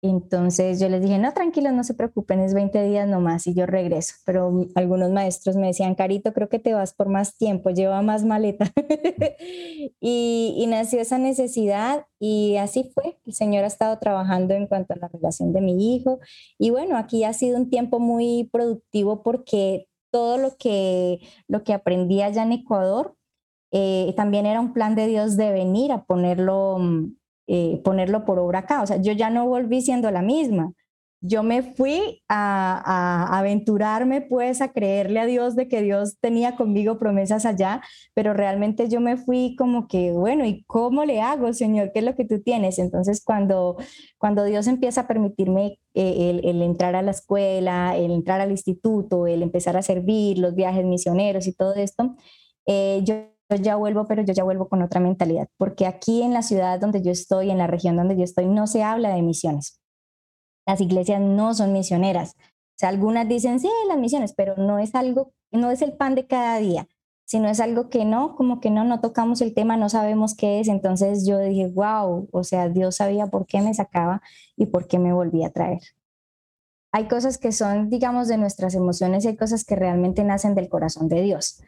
Entonces 0.00 0.78
yo 0.78 0.88
les 0.88 1.02
dije, 1.02 1.18
no, 1.18 1.32
tranquilos, 1.34 1.72
no 1.72 1.82
se 1.82 1.92
preocupen, 1.94 2.38
es 2.38 2.54
20 2.54 2.84
días 2.84 3.08
nomás 3.08 3.48
y 3.48 3.54
yo 3.54 3.66
regreso. 3.66 4.14
Pero 4.24 4.66
algunos 4.76 5.10
maestros 5.10 5.56
me 5.56 5.66
decían, 5.68 5.96
Carito, 5.96 6.32
creo 6.32 6.48
que 6.48 6.60
te 6.60 6.72
vas 6.72 6.94
por 6.94 7.08
más 7.08 7.36
tiempo, 7.36 7.70
lleva 7.70 8.00
más 8.00 8.24
maleta. 8.24 8.72
y, 10.00 10.54
y, 10.56 10.66
nació 10.68 11.00
esa 11.00 11.18
necesidad 11.18 12.06
y 12.20 12.56
así 12.58 12.92
fue. 12.94 13.18
El 13.26 13.32
Señor 13.34 13.64
ha 13.64 13.66
estado 13.66 13.98
trabajando 13.98 14.54
en 14.54 14.68
cuanto 14.68 14.94
a 14.94 14.96
la 14.98 15.08
relación 15.08 15.52
de 15.52 15.62
mi 15.62 15.96
hijo. 15.96 16.20
Y 16.58 16.70
bueno, 16.70 16.96
aquí 16.96 17.24
ha 17.24 17.32
sido 17.32 17.58
un 17.58 17.68
tiempo 17.68 17.98
muy 17.98 18.48
productivo 18.52 19.24
porque 19.24 19.88
todo 20.12 20.38
lo 20.38 20.56
que, 20.56 21.20
lo 21.48 21.64
que 21.64 21.72
aprendí 21.72 22.22
allá 22.22 22.44
en 22.44 22.52
Ecuador 22.52 23.17
eh, 23.70 24.14
también 24.16 24.46
era 24.46 24.60
un 24.60 24.72
plan 24.72 24.94
de 24.94 25.06
Dios 25.06 25.36
de 25.36 25.52
venir 25.52 25.92
a 25.92 26.04
ponerlo, 26.04 26.78
mm, 26.78 27.16
eh, 27.48 27.80
ponerlo 27.84 28.24
por 28.24 28.38
obra 28.38 28.60
acá. 28.60 28.82
O 28.82 28.86
sea, 28.86 28.96
yo 29.00 29.12
ya 29.12 29.30
no 29.30 29.46
volví 29.46 29.82
siendo 29.82 30.10
la 30.10 30.22
misma. 30.22 30.72
Yo 31.20 31.42
me 31.42 31.62
fui 31.62 32.22
a, 32.28 32.80
a, 32.84 33.38
aventurarme 33.38 34.20
pues 34.22 34.60
a 34.62 34.72
creerle 34.72 35.18
a 35.18 35.26
Dios 35.26 35.56
de 35.56 35.66
que 35.66 35.82
Dios 35.82 36.16
tenía 36.20 36.54
conmigo 36.54 36.96
promesas 36.98 37.44
allá, 37.44 37.82
pero 38.14 38.34
realmente 38.34 38.88
yo 38.88 39.00
me 39.00 39.16
fui 39.16 39.56
como 39.56 39.88
que, 39.88 40.12
bueno, 40.12 40.44
¿y 40.46 40.62
cómo 40.64 41.04
le 41.04 41.20
hago, 41.20 41.52
Señor? 41.52 41.90
¿Qué 41.92 42.00
es 42.00 42.04
lo 42.04 42.14
que 42.14 42.24
tú 42.24 42.40
tienes? 42.40 42.78
Entonces 42.78 43.22
cuando, 43.24 43.76
cuando 44.16 44.44
Dios 44.44 44.68
empieza 44.68 45.02
a 45.02 45.08
permitirme 45.08 45.80
eh, 45.94 46.30
el, 46.30 46.48
el, 46.48 46.62
entrar 46.62 46.94
a 46.94 47.02
la 47.02 47.10
escuela, 47.10 47.96
el 47.96 48.12
entrar 48.12 48.40
al 48.40 48.52
instituto, 48.52 49.26
el 49.26 49.42
empezar 49.42 49.76
a 49.76 49.82
servir, 49.82 50.38
los 50.38 50.54
viajes 50.54 50.84
misioneros 50.84 51.48
y 51.48 51.52
todo 51.52 51.74
esto, 51.74 52.14
yo 52.66 53.04
yo 53.04 53.37
ya 53.56 53.76
vuelvo, 53.76 54.06
pero 54.06 54.22
yo 54.22 54.32
ya 54.32 54.44
vuelvo 54.44 54.68
con 54.68 54.82
otra 54.82 55.00
mentalidad, 55.00 55.48
porque 55.56 55.86
aquí 55.86 56.22
en 56.22 56.34
la 56.34 56.42
ciudad 56.42 56.78
donde 56.78 57.02
yo 57.02 57.10
estoy, 57.10 57.50
en 57.50 57.58
la 57.58 57.66
región 57.66 57.96
donde 57.96 58.16
yo 58.16 58.24
estoy, 58.24 58.46
no 58.46 58.66
se 58.66 58.82
habla 58.82 59.14
de 59.14 59.22
misiones. 59.22 59.80
Las 60.66 60.80
iglesias 60.80 61.20
no 61.20 61.54
son 61.54 61.72
misioneras. 61.72 62.34
O 62.38 62.78
sea, 62.78 62.90
algunas 62.90 63.26
dicen, 63.26 63.58
sí, 63.58 63.70
las 63.88 63.98
misiones, 63.98 64.34
pero 64.34 64.56
no 64.56 64.78
es 64.78 64.94
algo, 64.94 65.32
no 65.50 65.70
es 65.70 65.82
el 65.82 65.94
pan 65.94 66.14
de 66.14 66.26
cada 66.26 66.58
día, 66.58 66.86
sino 67.24 67.48
es 67.48 67.58
algo 67.60 67.88
que 67.88 68.04
no, 68.04 68.36
como 68.36 68.60
que 68.60 68.70
no, 68.70 68.84
no 68.84 69.00
tocamos 69.00 69.40
el 69.40 69.54
tema, 69.54 69.76
no 69.76 69.88
sabemos 69.88 70.34
qué 70.34 70.60
es. 70.60 70.68
Entonces 70.68 71.26
yo 71.26 71.38
dije, 71.38 71.68
wow, 71.68 72.28
o 72.30 72.44
sea, 72.44 72.68
Dios 72.68 72.96
sabía 72.96 73.26
por 73.26 73.46
qué 73.46 73.60
me 73.60 73.74
sacaba 73.74 74.22
y 74.56 74.66
por 74.66 74.86
qué 74.86 74.98
me 74.98 75.12
volvía 75.12 75.48
a 75.48 75.50
traer. 75.50 75.80
Hay 76.92 77.08
cosas 77.08 77.36
que 77.38 77.52
son, 77.52 77.90
digamos, 77.90 78.28
de 78.28 78.38
nuestras 78.38 78.74
emociones 78.74 79.24
y 79.24 79.28
hay 79.28 79.36
cosas 79.36 79.64
que 79.64 79.76
realmente 79.76 80.24
nacen 80.24 80.54
del 80.54 80.68
corazón 80.68 81.08
de 81.08 81.20
Dios. 81.22 81.60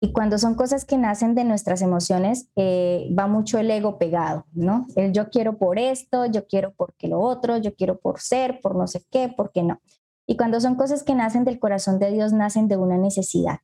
Y 0.00 0.12
cuando 0.12 0.38
son 0.38 0.54
cosas 0.54 0.84
que 0.84 0.96
nacen 0.96 1.34
de 1.34 1.44
nuestras 1.44 1.82
emociones, 1.82 2.48
eh, 2.54 3.08
va 3.18 3.26
mucho 3.26 3.58
el 3.58 3.68
ego 3.70 3.98
pegado, 3.98 4.46
¿no? 4.52 4.86
El 4.94 5.12
yo 5.12 5.28
quiero 5.28 5.58
por 5.58 5.78
esto, 5.78 6.26
yo 6.26 6.46
quiero 6.46 6.72
porque 6.76 7.08
lo 7.08 7.20
otro, 7.20 7.56
yo 7.56 7.74
quiero 7.74 7.98
por 7.98 8.20
ser, 8.20 8.60
por 8.60 8.76
no 8.76 8.86
sé 8.86 9.04
qué, 9.10 9.28
por 9.28 9.50
qué 9.50 9.64
no. 9.64 9.80
Y 10.24 10.36
cuando 10.36 10.60
son 10.60 10.76
cosas 10.76 11.02
que 11.02 11.14
nacen 11.14 11.44
del 11.44 11.58
corazón 11.58 11.98
de 11.98 12.12
Dios, 12.12 12.32
nacen 12.32 12.68
de 12.68 12.76
una 12.76 12.96
necesidad, 12.96 13.58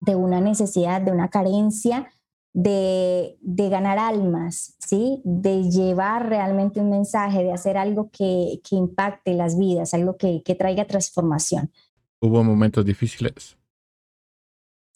de 0.00 0.14
una 0.14 0.40
necesidad, 0.40 1.00
de 1.00 1.10
una 1.10 1.28
carencia, 1.28 2.08
de, 2.52 3.36
de 3.40 3.68
ganar 3.68 3.98
almas, 3.98 4.76
¿sí? 4.78 5.20
De 5.24 5.64
llevar 5.64 6.28
realmente 6.28 6.80
un 6.80 6.88
mensaje, 6.88 7.42
de 7.42 7.52
hacer 7.52 7.76
algo 7.76 8.10
que, 8.10 8.60
que 8.68 8.76
impacte 8.76 9.34
las 9.34 9.58
vidas, 9.58 9.92
algo 9.92 10.16
que, 10.16 10.42
que 10.44 10.54
traiga 10.54 10.86
transformación. 10.86 11.70
¿Hubo 12.20 12.44
momentos 12.44 12.84
difíciles? 12.84 13.58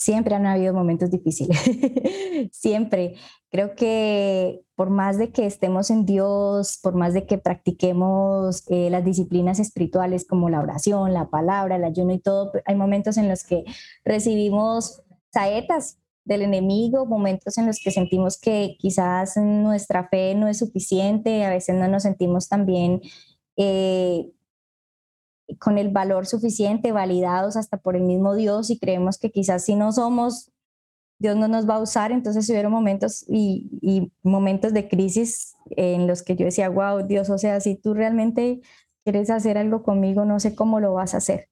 Siempre 0.01 0.35
han 0.35 0.47
habido 0.47 0.73
momentos 0.73 1.11
difíciles, 1.11 1.61
siempre. 2.53 3.17
Creo 3.51 3.75
que 3.75 4.63
por 4.75 4.89
más 4.89 5.19
de 5.19 5.31
que 5.31 5.45
estemos 5.45 5.91
en 5.91 6.07
Dios, 6.07 6.79
por 6.83 6.95
más 6.95 7.13
de 7.13 7.27
que 7.27 7.37
practiquemos 7.37 8.65
eh, 8.71 8.89
las 8.89 9.05
disciplinas 9.05 9.61
espirituales 9.61 10.27
como 10.27 10.49
la 10.49 10.61
oración, 10.61 11.13
la 11.13 11.29
palabra, 11.29 11.77
el 11.77 11.85
ayuno 11.85 12.15
y 12.15 12.19
todo, 12.19 12.51
hay 12.65 12.77
momentos 12.77 13.19
en 13.19 13.29
los 13.29 13.45
que 13.45 13.65
recibimos 14.03 15.03
saetas 15.35 15.99
del 16.25 16.43
enemigo, 16.43 17.05
momentos 17.05 17.59
en 17.59 17.67
los 17.67 17.79
que 17.85 17.91
sentimos 17.91 18.41
que 18.41 18.77
quizás 18.79 19.37
nuestra 19.37 20.09
fe 20.09 20.35
no 20.35 20.49
es 20.49 20.61
suficiente, 20.61 21.45
a 21.45 21.51
veces 21.51 21.75
no 21.75 21.89
nos 21.89 22.05
sentimos 22.05 22.49
tan 22.49 22.65
bien 22.65 23.03
eh, 23.59 24.31
con 25.59 25.79
el 25.79 25.91
valor 25.91 26.27
suficiente, 26.27 26.93
validados 26.93 27.57
hasta 27.57 27.77
por 27.77 27.97
el 27.97 28.03
mismo 28.03 28.35
Dios 28.35 28.71
y 28.71 28.79
creemos 28.79 29.19
que 29.19 29.31
quizás 29.31 29.65
si 29.65 29.75
no 29.75 29.93
somos, 29.93 30.51
Dios 31.19 31.37
no 31.37 31.49
nos 31.49 31.69
va 31.69 31.77
a 31.77 31.83
usar. 31.83 32.13
Entonces 32.13 32.49
hubieron 32.49 32.73
momentos 32.73 33.25
y, 33.29 34.11
momentos 34.23 34.73
de 34.73 34.89
crisis 34.89 35.55
en 35.71 36.07
los 36.07 36.23
que 36.23 36.37
yo 36.37 36.47
decía, 36.47 36.69
wow, 36.69 37.07
Dios, 37.07 37.31
o 37.31 37.39
sea, 37.39 37.61
si 37.61 37.77
tú 37.77 37.95
realmente 37.95 38.61
quieres 39.05 39.31
hacer 39.31 39.59
algo 39.59 39.83
conmigo, 39.83 40.25
no 40.25 40.41
sé 40.41 40.55
cómo 40.55 40.81
lo 40.81 40.95
vas 40.95 41.15
a 41.15 41.19
hacer. 41.19 41.49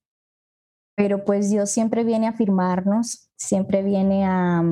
Pero 0.97 1.25
pues 1.25 1.51
Dios 1.51 1.71
siempre 1.71 2.03
viene 2.03 2.27
a 2.27 2.31
afirmarnos, 2.31 3.31
siempre 3.37 3.83
viene 3.83 4.25
a, 4.25 4.63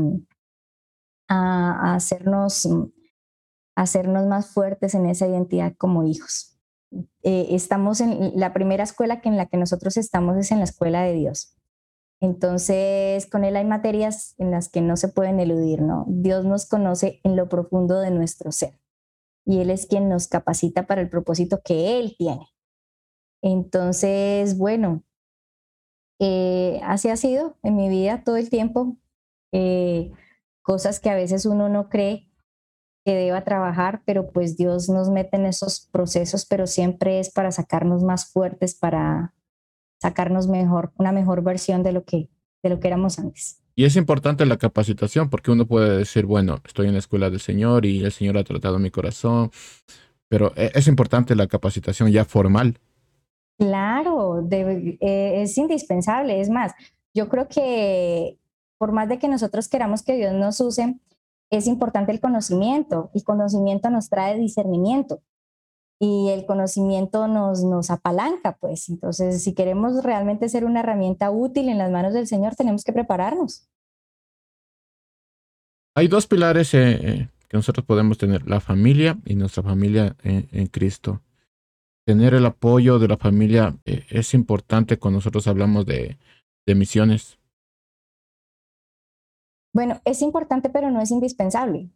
a, 1.28 1.94
hacernos, 1.94 2.68
hacernos 3.76 4.26
más 4.26 4.52
fuertes 4.52 4.94
en 4.94 5.06
esa 5.06 5.26
identidad 5.26 5.74
como 5.76 6.04
hijos. 6.04 6.55
Eh, 7.22 7.48
estamos 7.50 8.00
en 8.00 8.32
la 8.38 8.52
primera 8.52 8.84
escuela 8.84 9.20
que 9.20 9.28
en 9.28 9.36
la 9.36 9.46
que 9.46 9.56
nosotros 9.56 9.96
estamos 9.96 10.36
es 10.36 10.50
en 10.52 10.58
la 10.58 10.64
escuela 10.64 11.02
de 11.02 11.14
Dios. 11.14 11.56
Entonces, 12.20 13.26
con 13.26 13.44
Él 13.44 13.56
hay 13.56 13.64
materias 13.64 14.34
en 14.38 14.50
las 14.50 14.68
que 14.68 14.80
no 14.80 14.96
se 14.96 15.08
pueden 15.08 15.38
eludir, 15.38 15.82
¿no? 15.82 16.06
Dios 16.08 16.44
nos 16.44 16.66
conoce 16.66 17.20
en 17.24 17.36
lo 17.36 17.48
profundo 17.48 18.00
de 18.00 18.10
nuestro 18.10 18.52
ser 18.52 18.78
y 19.46 19.60
Él 19.60 19.70
es 19.70 19.86
quien 19.86 20.08
nos 20.08 20.28
capacita 20.28 20.86
para 20.86 21.00
el 21.00 21.08
propósito 21.08 21.60
que 21.64 21.98
Él 21.98 22.16
tiene. 22.18 22.48
Entonces, 23.42 24.58
bueno, 24.58 25.04
eh, 26.18 26.80
así 26.82 27.08
ha 27.08 27.16
sido 27.16 27.56
en 27.62 27.76
mi 27.76 27.88
vida 27.88 28.24
todo 28.24 28.36
el 28.36 28.50
tiempo. 28.50 28.96
Eh, 29.52 30.12
cosas 30.62 30.98
que 30.98 31.10
a 31.10 31.14
veces 31.14 31.46
uno 31.46 31.68
no 31.68 31.88
cree 31.88 32.28
que 33.06 33.14
deba 33.14 33.44
trabajar, 33.44 34.02
pero 34.04 34.32
pues 34.32 34.56
Dios 34.56 34.88
nos 34.88 35.10
mete 35.10 35.36
en 35.36 35.46
esos 35.46 35.88
procesos, 35.92 36.44
pero 36.44 36.66
siempre 36.66 37.20
es 37.20 37.30
para 37.30 37.52
sacarnos 37.52 38.02
más 38.02 38.32
fuertes, 38.32 38.74
para, 38.74 39.32
sacarnos 40.00 40.48
mejor, 40.48 40.92
una 40.98 41.12
mejor 41.12 41.44
versión 41.44 41.84
de 41.84 41.92
lo 41.92 42.04
que, 42.04 42.28
de 42.64 42.70
lo 42.70 42.80
que 42.80 42.88
éramos 42.88 43.20
antes. 43.20 43.62
Y 43.76 43.84
es 43.84 43.94
importante 43.94 44.44
la 44.44 44.56
capacitación 44.56 45.30
porque 45.30 45.52
uno 45.52 45.66
puede 45.66 45.98
decir, 45.98 46.26
bueno, 46.26 46.58
estoy 46.64 46.88
en 46.88 46.94
la 46.94 46.98
escuela 46.98 47.30
del 47.30 47.38
Señor 47.40 47.86
y 47.86 48.02
el 48.02 48.10
Señor 48.10 48.38
ha 48.38 48.44
tratado 48.44 48.80
mi 48.80 48.90
corazón, 48.90 49.50
pero 50.28 50.52
e, 50.56 50.72
es 50.74 50.88
importante 50.88 51.36
la 51.36 51.46
capacitación 51.46 52.10
ya 52.10 52.24
formal. 52.24 52.78
Claro, 53.56 54.46
eh, 54.50 55.42
es 55.42 55.56
indispensable. 55.56 56.40
Es 56.40 56.50
más, 56.50 56.72
yo 57.14 57.28
creo 57.28 57.46
que 57.46 58.36
por 58.78 58.90
más 58.90 59.08
de 59.08 59.20
que 59.20 59.28
nosotros 59.28 59.68
queramos 59.68 60.02
que 60.02 60.16
Dios 60.16 60.34
nos 60.34 60.60
use, 60.60 60.98
es 61.50 61.66
importante 61.66 62.12
el 62.12 62.20
conocimiento 62.20 63.10
y 63.14 63.22
conocimiento 63.22 63.90
nos 63.90 64.08
trae 64.08 64.38
discernimiento 64.38 65.22
y 65.98 66.28
el 66.28 66.44
conocimiento 66.44 67.26
nos, 67.26 67.64
nos 67.64 67.90
apalanca, 67.90 68.56
pues. 68.60 68.88
Entonces, 68.88 69.42
si 69.42 69.54
queremos 69.54 70.04
realmente 70.04 70.48
ser 70.48 70.64
una 70.64 70.80
herramienta 70.80 71.30
útil 71.30 71.68
en 71.68 71.78
las 71.78 71.90
manos 71.90 72.12
del 72.12 72.26
Señor, 72.26 72.54
tenemos 72.54 72.84
que 72.84 72.92
prepararnos. 72.92 73.68
Hay 75.94 76.08
dos 76.08 76.26
pilares 76.26 76.74
eh, 76.74 76.92
eh, 76.92 77.28
que 77.48 77.56
nosotros 77.56 77.86
podemos 77.86 78.18
tener, 78.18 78.46
la 78.46 78.60
familia 78.60 79.16
y 79.24 79.34
nuestra 79.34 79.62
familia 79.62 80.14
en, 80.22 80.66
Cristo. 80.66 81.22
Tener 82.04 82.34
el 82.34 82.44
apoyo 82.44 82.98
de 82.98 83.08
la 83.08 83.16
familia 83.16 83.74
eh, 83.86 84.04
es 84.10 84.34
importante 84.34 84.98
cuando 84.98 85.18
nosotros 85.18 85.46
hablamos 85.46 85.86
de, 85.86 86.18
de 86.66 86.74
misiones. 86.74 87.38
Bueno, 89.76 90.00
es 90.06 90.22
importante, 90.22 90.70
pero 90.70 90.90
no 90.90 91.02
es 91.02 91.10
indispensable. 91.10 91.90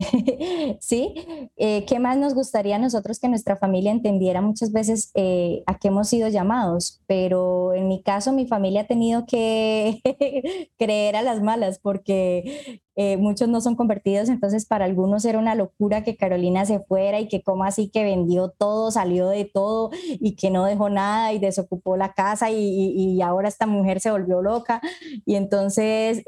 ¿Sí? 0.80 1.14
Eh, 1.56 1.84
¿Qué 1.86 1.98
más 2.00 2.16
nos 2.18 2.34
gustaría 2.34 2.76
a 2.76 2.78
nosotros 2.78 3.20
que 3.20 3.28
nuestra 3.28 3.56
familia 3.56 3.92
entendiera 3.92 4.40
muchas 4.40 4.72
veces 4.72 5.10
eh, 5.14 5.62
a 5.66 5.78
qué 5.78 5.88
hemos 5.88 6.08
sido 6.08 6.28
llamados? 6.28 7.02
Pero 7.06 7.74
en 7.74 7.86
mi 7.88 8.02
caso, 8.02 8.32
mi 8.32 8.46
familia 8.46 8.82
ha 8.82 8.86
tenido 8.86 9.24
que 9.26 10.00
creer 10.78 11.16
a 11.16 11.22
las 11.22 11.42
malas 11.42 11.78
porque 11.78 12.80
eh, 12.96 13.16
muchos 13.18 13.48
no 13.48 13.60
son 13.60 13.76
convertidos, 13.76 14.28
entonces 14.28 14.66
para 14.66 14.84
algunos 14.84 15.24
era 15.24 15.38
una 15.38 15.54
locura 15.54 16.02
que 16.02 16.16
Carolina 16.16 16.64
se 16.66 16.80
fuera 16.80 17.20
y 17.20 17.28
que 17.28 17.42
como 17.42 17.64
así 17.64 17.88
que 17.88 18.04
vendió 18.04 18.50
todo, 18.50 18.90
salió 18.90 19.28
de 19.28 19.44
todo 19.44 19.90
y 20.08 20.34
que 20.34 20.50
no 20.50 20.64
dejó 20.64 20.90
nada 20.90 21.32
y 21.32 21.38
desocupó 21.38 21.96
la 21.96 22.14
casa 22.14 22.50
y, 22.50 22.56
y 22.56 23.22
ahora 23.22 23.48
esta 23.48 23.66
mujer 23.66 24.00
se 24.00 24.10
volvió 24.10 24.42
loca. 24.42 24.80
Y 25.24 25.36
entonces... 25.36 26.22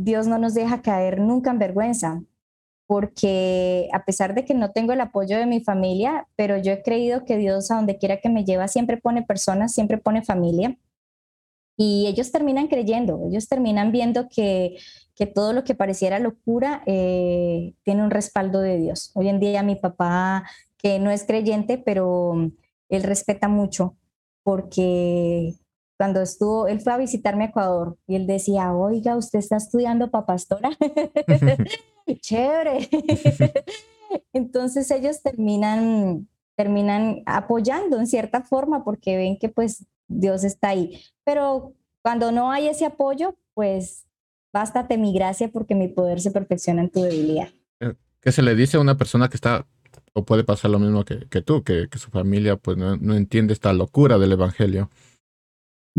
Dios 0.00 0.28
no 0.28 0.38
nos 0.38 0.54
deja 0.54 0.80
caer 0.80 1.18
nunca 1.18 1.50
en 1.50 1.58
vergüenza 1.58 2.22
porque 2.88 3.90
a 3.92 4.06
pesar 4.06 4.34
de 4.34 4.46
que 4.46 4.54
no 4.54 4.72
tengo 4.72 4.94
el 4.94 5.02
apoyo 5.02 5.36
de 5.36 5.44
mi 5.44 5.60
familia, 5.60 6.26
pero 6.36 6.56
yo 6.56 6.72
he 6.72 6.82
creído 6.82 7.26
que 7.26 7.36
Dios 7.36 7.70
a 7.70 7.74
donde 7.74 7.98
quiera 7.98 8.16
que 8.16 8.30
me 8.30 8.46
lleva 8.46 8.66
siempre 8.66 8.96
pone 8.96 9.22
personas, 9.22 9.74
siempre 9.74 9.98
pone 9.98 10.24
familia. 10.24 10.74
Y 11.76 12.06
ellos 12.06 12.32
terminan 12.32 12.66
creyendo, 12.66 13.26
ellos 13.28 13.46
terminan 13.46 13.92
viendo 13.92 14.30
que, 14.30 14.78
que 15.14 15.26
todo 15.26 15.52
lo 15.52 15.64
que 15.64 15.74
pareciera 15.74 16.18
locura 16.18 16.82
eh, 16.86 17.74
tiene 17.82 18.02
un 18.02 18.10
respaldo 18.10 18.62
de 18.62 18.78
Dios. 18.78 19.10
Hoy 19.14 19.28
en 19.28 19.38
día 19.38 19.62
mi 19.62 19.76
papá, 19.76 20.48
que 20.78 20.98
no 20.98 21.10
es 21.10 21.24
creyente, 21.24 21.76
pero 21.76 22.50
él 22.88 23.02
respeta 23.02 23.48
mucho 23.48 23.96
porque 24.44 25.56
cuando 25.98 26.22
estuvo, 26.22 26.68
él 26.68 26.80
fue 26.80 26.94
a 26.94 26.96
visitarme 26.96 27.44
a 27.44 27.48
Ecuador 27.48 27.98
y 28.06 28.14
él 28.14 28.26
decía, 28.26 28.72
oiga, 28.72 29.14
usted 29.14 29.40
está 29.40 29.58
estudiando 29.58 30.10
para 30.10 30.24
pastora. 30.24 30.70
Chévere. 32.20 32.88
Entonces 34.32 34.90
ellos 34.90 35.22
terminan, 35.22 36.28
terminan 36.56 37.22
apoyando 37.26 37.98
en 37.98 38.06
cierta 38.06 38.42
forma 38.42 38.84
porque 38.84 39.16
ven 39.16 39.38
que 39.38 39.48
pues 39.48 39.86
Dios 40.08 40.44
está 40.44 40.70
ahí. 40.70 41.02
Pero 41.24 41.74
cuando 42.02 42.32
no 42.32 42.50
hay 42.50 42.68
ese 42.68 42.86
apoyo, 42.86 43.36
pues 43.54 44.06
bástate 44.52 44.96
mi 44.96 45.12
gracia 45.12 45.48
porque 45.48 45.74
mi 45.74 45.88
poder 45.88 46.20
se 46.20 46.30
perfecciona 46.30 46.82
en 46.82 46.90
tu 46.90 47.02
debilidad. 47.02 47.48
Eh, 47.80 47.94
¿Qué 48.20 48.32
se 48.32 48.42
le 48.42 48.54
dice 48.54 48.78
a 48.78 48.80
una 48.80 48.96
persona 48.96 49.28
que 49.28 49.36
está, 49.36 49.66
o 50.14 50.24
puede 50.24 50.44
pasar 50.44 50.70
lo 50.70 50.78
mismo 50.78 51.04
que, 51.04 51.28
que 51.28 51.42
tú, 51.42 51.62
que, 51.62 51.88
que, 51.88 51.98
su 51.98 52.10
familia 52.10 52.56
pues 52.56 52.76
no, 52.76 52.96
no 52.96 53.14
entiende 53.14 53.52
esta 53.52 53.72
locura 53.72 54.18
del 54.18 54.32
Evangelio? 54.32 54.90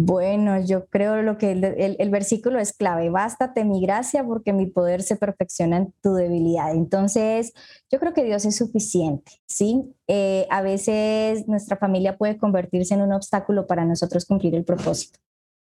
Bueno, 0.01 0.61
yo 0.61 0.85
creo 0.87 1.21
lo 1.23 1.37
que 1.37 1.51
el, 1.51 2.09
versículo 2.09 2.57
es 2.57 2.71
clave. 2.71 3.09
Bástate 3.09 3.65
mi 3.65 3.81
gracia 3.81 4.23
porque 4.23 4.53
mi 4.53 4.65
poder 4.65 5.03
se 5.03 5.17
perfecciona 5.17 5.75
en 5.75 5.93
tu 6.01 6.13
debilidad. 6.13 6.71
Entonces, 6.71 7.51
yo 7.91 7.99
creo 7.99 8.13
que 8.13 8.23
Dios 8.23 8.45
es 8.45 8.55
suficiente, 8.55 9.33
¿sí? 9.45 9.93
Eh, 10.07 10.47
a 10.51 10.61
veces 10.61 11.49
nuestra 11.49 11.75
familia 11.75 12.17
puede 12.17 12.37
convertirse 12.37 12.93
en 12.93 13.01
un 13.01 13.11
obstáculo 13.11 13.67
para 13.67 13.83
nosotros 13.83 14.25
cumplir 14.25 14.55
el 14.55 14.63
propósito 14.63 15.19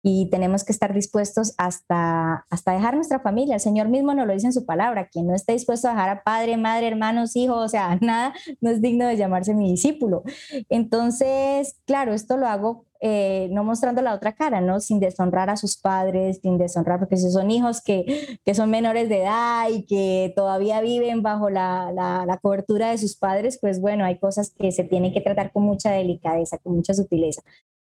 y 0.03 0.29
tenemos 0.29 0.63
que 0.63 0.71
estar 0.71 0.93
dispuestos 0.93 1.53
hasta, 1.57 2.45
hasta 2.49 2.71
dejar 2.71 2.95
nuestra 2.95 3.19
familia. 3.19 3.55
El 3.55 3.61
Señor 3.61 3.89
mismo 3.89 4.13
nos 4.13 4.27
lo 4.27 4.33
dice 4.33 4.47
en 4.47 4.53
su 4.53 4.65
palabra, 4.65 5.09
quien 5.09 5.27
no 5.27 5.35
esté 5.35 5.53
dispuesto 5.53 5.87
a 5.87 5.91
dejar 5.91 6.09
a 6.09 6.23
padre, 6.23 6.55
madre, 6.57 6.87
hermanos, 6.87 7.35
hijos, 7.35 7.57
o 7.57 7.67
sea, 7.67 7.97
nada, 8.01 8.33
no 8.61 8.69
es 8.69 8.81
digno 8.81 9.07
de 9.07 9.17
llamarse 9.17 9.53
mi 9.53 9.71
discípulo. 9.71 10.23
Entonces, 10.69 11.77
claro, 11.85 12.13
esto 12.13 12.37
lo 12.37 12.47
hago 12.47 12.85
eh, 12.99 13.47
no 13.51 13.63
mostrando 13.63 14.01
la 14.01 14.13
otra 14.13 14.33
cara, 14.33 14.61
¿no? 14.61 14.79
Sin 14.79 14.99
deshonrar 14.99 15.49
a 15.49 15.57
sus 15.57 15.77
padres, 15.77 16.39
sin 16.41 16.57
deshonrar, 16.57 16.99
porque 16.99 17.17
si 17.17 17.29
son 17.31 17.51
hijos 17.51 17.81
que, 17.81 18.39
que 18.43 18.55
son 18.55 18.69
menores 18.69 19.09
de 19.09 19.21
edad 19.21 19.69
y 19.69 19.85
que 19.85 20.33
todavía 20.35 20.81
viven 20.81 21.21
bajo 21.21 21.49
la, 21.49 21.91
la, 21.91 22.25
la 22.25 22.37
cobertura 22.37 22.91
de 22.91 22.97
sus 22.97 23.15
padres, 23.15 23.59
pues 23.61 23.79
bueno, 23.79 24.05
hay 24.05 24.17
cosas 24.17 24.51
que 24.51 24.71
se 24.71 24.83
tienen 24.83 25.13
que 25.13 25.21
tratar 25.21 25.51
con 25.51 25.63
mucha 25.63 25.91
delicadeza, 25.91 26.57
con 26.57 26.75
mucha 26.75 26.93
sutileza. 26.93 27.43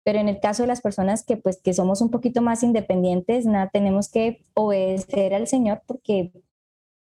Pero 0.03 0.19
en 0.19 0.29
el 0.29 0.39
caso 0.39 0.63
de 0.63 0.67
las 0.67 0.81
personas 0.81 1.25
que 1.25 1.35
pues 1.35 1.59
que 1.61 1.73
somos 1.73 1.99
un 2.01 2.11
poquito 2.11 2.41
más 2.41 2.61
independientes, 2.61 3.45
nada, 3.45 3.69
tenemos 3.73 4.09
que 4.09 4.45
obedecer 4.53 5.33
al 5.33 5.47
Señor 5.47 5.81
porque 5.87 6.31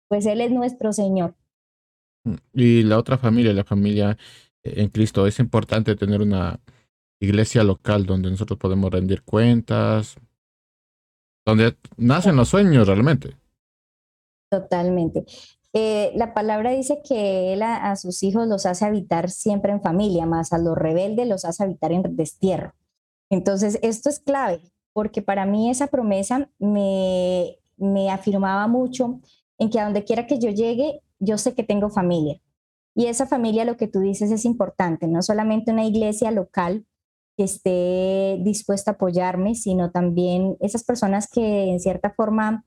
pues 0.08 0.26
Él 0.26 0.40
es 0.40 0.52
nuestro 0.52 0.92
Señor. 0.92 1.34
Mm, 2.24 2.34
y 2.54 2.82
la 2.82 2.98
otra 2.98 3.18
familia, 3.18 3.52
la 3.52 3.64
familia 3.64 4.16
en 4.62 4.88
Cristo, 4.88 5.26
es 5.26 5.38
importante 5.40 5.96
tener 5.96 6.22
una 6.22 6.60
iglesia 7.20 7.64
local 7.64 8.06
donde 8.06 8.30
nosotros 8.30 8.58
podemos 8.58 8.90
rendir 8.90 9.22
cuentas, 9.22 10.16
donde 11.44 11.76
nacen 11.96 12.36
los 12.36 12.48
sueños 12.48 12.86
realmente. 12.86 13.36
Totalmente. 14.50 15.24
Eh, 15.72 16.12
la 16.14 16.34
palabra 16.34 16.70
dice 16.70 17.00
que 17.06 17.52
él 17.52 17.62
a, 17.62 17.90
a, 17.90 17.96
sus 17.96 18.22
hijos 18.22 18.46
los 18.46 18.64
hace 18.64 18.84
habitar 18.84 19.28
siempre 19.28 19.72
en 19.72 19.82
familia, 19.82 20.24
más 20.24 20.52
a 20.52 20.58
los 20.58 20.76
rebeldes 20.76 21.26
los 21.26 21.44
hace 21.44 21.64
habitar 21.64 21.90
en 21.92 22.16
destierro. 22.16 22.74
Entonces, 23.30 23.80
esto 23.82 24.08
es 24.08 24.20
clave, 24.20 24.60
porque 24.92 25.22
para 25.22 25.46
mí 25.46 25.70
esa 25.70 25.88
promesa 25.88 26.48
me, 26.58 27.58
me 27.76 28.10
afirmaba 28.10 28.68
mucho 28.68 29.20
en 29.58 29.70
que 29.70 29.80
a 29.80 29.84
donde 29.84 30.04
quiera 30.04 30.26
que 30.26 30.38
yo 30.38 30.50
llegue, 30.50 31.00
yo 31.18 31.38
sé 31.38 31.54
que 31.54 31.64
tengo 31.64 31.90
familia. 31.90 32.40
Y 32.94 33.06
esa 33.06 33.26
familia, 33.26 33.64
lo 33.64 33.76
que 33.76 33.88
tú 33.88 34.00
dices, 34.00 34.30
es 34.30 34.44
importante, 34.44 35.08
no 35.08 35.22
solamente 35.22 35.72
una 35.72 35.84
iglesia 35.84 36.30
local 36.30 36.86
que 37.36 37.44
esté 37.44 38.38
dispuesta 38.42 38.92
a 38.92 38.94
apoyarme, 38.94 39.54
sino 39.54 39.90
también 39.90 40.56
esas 40.60 40.84
personas 40.84 41.28
que 41.28 41.70
en 41.70 41.80
cierta 41.80 42.10
forma 42.10 42.64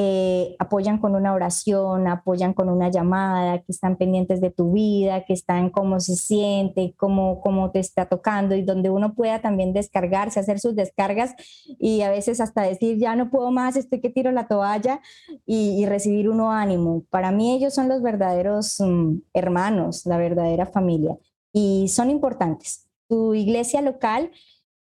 eh, 0.00 0.54
apoyan 0.60 0.98
con 0.98 1.16
una 1.16 1.32
oración, 1.32 2.06
apoyan 2.06 2.54
con 2.54 2.68
una 2.68 2.88
llamada, 2.88 3.58
que 3.58 3.72
están 3.72 3.96
pendientes 3.96 4.40
de 4.40 4.52
tu 4.52 4.70
vida, 4.70 5.24
que 5.24 5.32
están 5.32 5.70
cómo 5.70 5.98
se 5.98 6.14
siente, 6.14 6.94
cómo, 6.96 7.40
cómo 7.40 7.72
te 7.72 7.80
está 7.80 8.06
tocando 8.06 8.54
y 8.54 8.62
donde 8.62 8.90
uno 8.90 9.14
pueda 9.14 9.40
también 9.40 9.72
descargarse, 9.72 10.38
hacer 10.38 10.60
sus 10.60 10.76
descargas 10.76 11.34
y 11.80 12.02
a 12.02 12.10
veces 12.10 12.40
hasta 12.40 12.62
decir, 12.62 12.98
ya 12.98 13.16
no 13.16 13.28
puedo 13.28 13.50
más, 13.50 13.74
estoy 13.74 14.00
que 14.00 14.10
tiro 14.10 14.30
la 14.30 14.46
toalla 14.46 15.00
y, 15.44 15.84
recibir 15.86 16.28
uno 16.28 16.52
ánimo. 16.52 17.02
Para 17.10 17.32
mí 17.32 17.56
ellos 17.56 17.74
son 17.74 17.88
los 17.88 18.00
verdaderos 18.00 18.76
mm, 18.78 19.16
hermanos, 19.34 20.06
la 20.06 20.16
verdadera 20.16 20.66
familia 20.66 21.16
y 21.52 21.88
son 21.88 22.10
importantes. 22.10 22.87
Tu 23.08 23.34
iglesia 23.34 23.80
local 23.80 24.30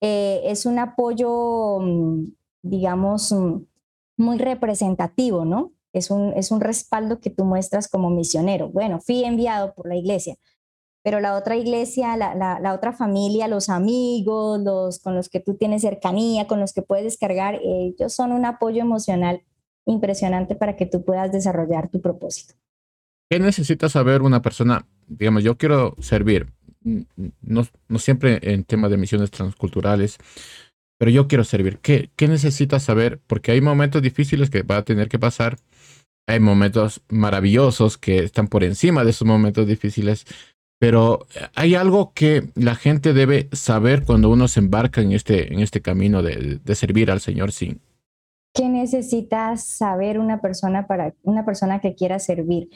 eh, 0.00 0.42
es 0.44 0.66
un 0.66 0.78
apoyo, 0.78 1.78
mm, 1.80 2.24
digamos, 2.62 3.32
mm, 3.32 3.64
muy 4.16 4.38
representativo, 4.38 5.44
¿no? 5.44 5.72
Es 5.92 6.10
un, 6.10 6.32
es 6.34 6.50
un 6.50 6.60
respaldo 6.60 7.20
que 7.20 7.30
tú 7.30 7.44
muestras 7.44 7.88
como 7.88 8.10
misionero. 8.10 8.68
Bueno, 8.68 9.00
fui 9.00 9.24
enviado 9.24 9.74
por 9.74 9.88
la 9.88 9.96
iglesia, 9.96 10.36
pero 11.04 11.20
la 11.20 11.36
otra 11.36 11.56
iglesia, 11.56 12.16
la, 12.16 12.34
la, 12.34 12.74
otra 12.74 12.92
familia, 12.92 13.46
los 13.46 13.68
amigos, 13.68 14.60
los 14.60 14.98
con 15.00 15.14
los 15.14 15.28
que 15.28 15.38
tú 15.38 15.54
tienes 15.54 15.82
cercanía, 15.82 16.46
con 16.46 16.60
los 16.60 16.72
que 16.72 16.82
puedes 16.82 17.04
descargar, 17.04 17.60
ellos 17.62 18.12
son 18.12 18.32
un 18.32 18.46
apoyo 18.46 18.80
emocional 18.80 19.42
impresionante 19.84 20.54
para 20.54 20.76
que 20.76 20.86
tú 20.86 21.04
puedas 21.04 21.30
desarrollar 21.30 21.90
tu 21.90 22.00
propósito. 22.00 22.54
¿Qué 23.28 23.38
necesita 23.38 23.88
saber 23.88 24.22
una 24.22 24.40
persona? 24.40 24.86
Digamos, 25.06 25.44
yo 25.44 25.58
quiero 25.58 25.94
servir, 26.00 26.52
no, 26.84 27.66
no 27.88 27.98
siempre 27.98 28.38
en 28.42 28.64
temas 28.64 28.90
de 28.90 28.96
misiones 28.96 29.30
transculturales, 29.30 30.18
pero 30.98 31.10
yo 31.10 31.26
quiero 31.26 31.44
servir. 31.44 31.78
¿Qué, 31.78 32.10
¿Qué 32.16 32.28
necesitas 32.28 32.82
saber? 32.84 33.20
Porque 33.26 33.52
hay 33.52 33.60
momentos 33.60 34.02
difíciles 34.02 34.50
que 34.50 34.62
va 34.62 34.78
a 34.78 34.84
tener 34.84 35.08
que 35.08 35.18
pasar. 35.18 35.56
Hay 36.26 36.40
momentos 36.40 37.02
maravillosos 37.08 37.98
que 37.98 38.18
están 38.18 38.48
por 38.48 38.64
encima 38.64 39.04
de 39.04 39.10
esos 39.10 39.26
momentos 39.26 39.66
difíciles. 39.66 40.24
Pero 40.78 41.26
hay 41.54 41.74
algo 41.74 42.12
que 42.14 42.50
la 42.54 42.74
gente 42.74 43.12
debe 43.12 43.48
saber 43.52 44.04
cuando 44.04 44.28
uno 44.30 44.48
se 44.48 44.60
embarca 44.60 45.00
en 45.00 45.12
este, 45.12 45.52
en 45.52 45.60
este 45.60 45.80
camino 45.80 46.22
de, 46.22 46.60
de 46.62 46.74
servir 46.74 47.10
al 47.10 47.20
Señor 47.20 47.52
sin. 47.52 47.80
¿Qué 48.54 48.68
necesita 48.68 49.56
saber 49.56 50.18
una 50.18 50.40
persona 50.40 50.86
para 50.86 51.14
una 51.22 51.44
persona 51.44 51.80
que 51.80 51.94
quiera 51.94 52.18
servir? 52.18 52.68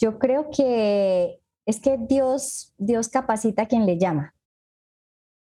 Yo 0.00 0.18
creo 0.18 0.50
que 0.50 1.41
es 1.66 1.80
que 1.80 1.98
Dios, 1.98 2.74
Dios 2.78 3.08
capacita 3.08 3.62
a 3.62 3.66
quien 3.66 3.86
le 3.86 3.98
llama. 3.98 4.34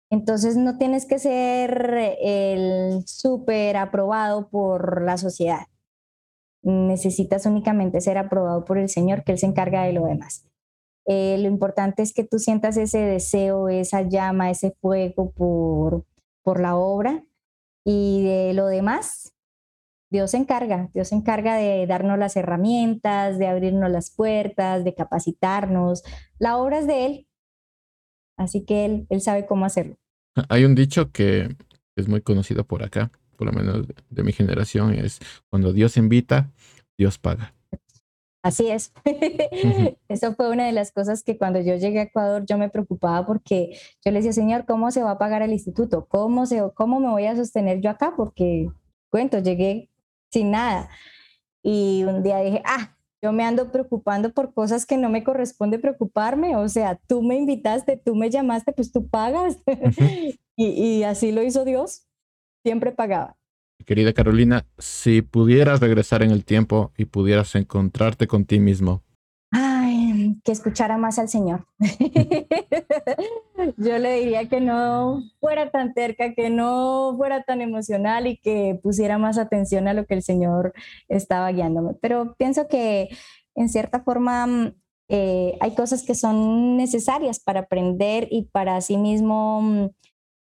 Entonces 0.10 0.58
no 0.58 0.78
tienes 0.78 1.06
que 1.06 1.19
ser 1.19 2.17
el 2.21 3.04
súper 3.08 3.78
aprobado 3.78 4.50
por 4.50 5.04
la 5.04 5.17
sociedad. 5.17 5.67
Necesitas 6.63 7.45
únicamente 7.45 8.02
ser 8.02 8.17
aprobado 8.17 8.65
por 8.65 8.78
el 8.78 8.89
Señor, 8.89 9.24
que 9.24 9.32
Él 9.32 9.38
se 9.38 9.45
encarga 9.45 9.84
de 9.84 9.93
lo 9.93 10.06
demás. 10.06 10.45
Eh, 11.06 11.38
lo 11.39 11.47
importante 11.47 12.04
es 12.04 12.13
que 12.13 12.26
tú 12.26 12.39
sientas 12.39 12.78
ese 12.78 13.00
deseo, 13.00 13.69
esa 13.69 14.02
llama, 14.02 14.52
ese 14.52 14.76
fuego 14.82 15.32
por, 15.32 16.06
por 16.43 16.60
la 16.60 16.76
obra 16.76 17.24
y 17.86 18.24
de 18.24 18.54
lo 18.54 18.67
demás, 18.67 19.31
Dios 20.12 20.32
se 20.32 20.38
encarga, 20.38 20.89
Dios 20.93 21.08
se 21.08 21.15
encarga 21.15 21.56
de 21.56 21.88
darnos 21.88 22.19
las 22.19 22.36
herramientas, 22.36 23.39
de 23.39 23.47
abrirnos 23.47 23.89
las 23.89 24.12
puertas, 24.12 24.84
de 24.84 24.93
capacitarnos. 24.93 26.04
La 26.38 26.58
obra 26.58 26.80
es 26.80 26.88
de 26.88 27.06
Él, 27.06 27.28
así 28.38 28.65
que 28.65 28.86
Él, 28.86 29.08
él 29.10 29.21
sabe 29.21 29.45
cómo 29.45 29.65
hacerlo. 29.65 29.95
Hay 30.50 30.65
un 30.65 30.76
dicho 30.76 31.12
que 31.12 31.56
es 31.95 32.10
muy 32.10 32.21
conocido 32.21 32.65
por 32.65 32.84
acá, 32.84 33.10
por 33.38 33.47
lo 33.47 33.54
menos 33.54 33.88
de 34.10 34.24
mi 34.24 34.34
generación, 34.34 34.93
es 34.93 35.19
cuando 35.50 35.71
Dios 35.71 35.95
invita, 35.95 36.52
Dios 36.97 37.17
paga. 37.17 37.54
Así 38.43 38.67
es. 38.67 38.91
Eso 40.10 40.34
fue 40.34 40.50
una 40.50 40.65
de 40.65 40.71
las 40.74 40.91
cosas 40.91 41.24
que 41.24 41.38
cuando 41.38 41.62
yo 41.62 41.76
llegué 41.76 42.00
a 42.00 42.04
Ecuador 42.04 42.43
yo 42.45 42.58
me 42.58 42.69
preocupaba 42.69 43.26
porque 43.26 43.78
yo 44.04 44.12
le 44.12 44.17
decía, 44.17 44.34
Señor, 44.34 44.65
¿cómo 44.65 44.91
se 44.91 45.04
va 45.04 45.12
a 45.12 45.17
pagar 45.17 45.41
el 45.41 45.52
instituto? 45.52 46.08
¿Cómo, 46.10 46.45
se, 46.45 46.62
cómo 46.76 47.00
me 47.00 47.10
voy 47.10 47.28
a 47.28 47.36
sostener 47.36 47.82
yo 47.82 47.91
acá? 47.91 48.13
Porque, 48.17 48.67
cuento, 49.10 49.39
llegué 49.39 49.91
sin 50.32 50.52
nada. 50.52 50.89
Y 51.63 52.04
un 52.06 52.24
día 52.24 52.39
dije, 52.39 52.62
ah, 52.65 52.96
yo 53.22 53.32
me 53.32 53.44
ando 53.44 53.72
preocupando 53.72 54.34
por 54.34 54.54
cosas 54.54 54.86
que 54.86 54.98
no 54.98 55.10
me 55.10 55.24
corresponde 55.24 55.78
preocuparme. 55.78 56.56
O 56.56 56.67
sea, 56.70 57.00
tú 57.08 57.22
me 57.22 57.36
invitaste, 57.36 57.98
tú 57.98 58.15
me 58.15 58.30
llamaste, 58.30 58.74
pues 58.74 58.91
tú 58.91 59.08
pagas. 59.08 59.58
y, 60.56 60.65
y 60.65 61.04
así 61.04 61.32
lo 61.32 61.44
hizo 61.44 61.63
Dios. 61.65 62.08
Siempre 62.63 62.91
pagaba. 62.91 63.36
Querida 63.86 64.13
Carolina, 64.13 64.65
si 64.78 65.22
pudieras 65.22 65.80
regresar 65.80 66.24
en 66.24 66.32
el 66.32 66.46
tiempo 66.46 66.91
y 66.98 67.06
pudieras 67.06 67.56
encontrarte 67.56 68.28
con 68.28 68.46
ti 68.46 68.60
mismo, 68.60 69.04
que 70.44 70.52
escuchara 70.52 70.98
más 70.98 71.20
al 71.20 71.30
Señor. 71.30 71.66
Yo 73.78 73.98
le 74.00 74.20
diría 74.20 74.48
que 74.50 74.60
no 74.60 75.22
fuera 75.40 75.72
tan 75.72 75.94
terca, 75.94 76.34
que 76.34 76.50
no 76.50 77.14
fuera 77.18 77.44
tan 77.44 77.62
emocional 77.62 78.28
y 78.28 78.38
que 78.38 78.80
pusiera 78.82 79.18
más 79.18 79.38
atención 79.38 79.88
a 79.88 79.94
lo 79.94 80.06
que 80.06 80.16
el 80.16 80.24
Señor 80.24 80.74
estaba 81.08 81.52
guiándome. 81.52 81.94
Pero 82.02 82.36
pienso 82.38 82.68
que 82.68 83.10
en 83.56 83.70
cierta 83.70 84.02
forma 84.04 84.48
mm, 84.48 84.76
eh, 85.10 85.58
hay 85.60 85.76
cosas 85.76 86.04
que 86.04 86.16
son 86.16 86.78
necesarias 86.78 87.40
para 87.40 87.62
aprender 87.62 88.28
y 88.32 88.44
para 88.44 88.80
sí 88.82 88.98
mismo 88.98 89.62
mm, 89.62 89.90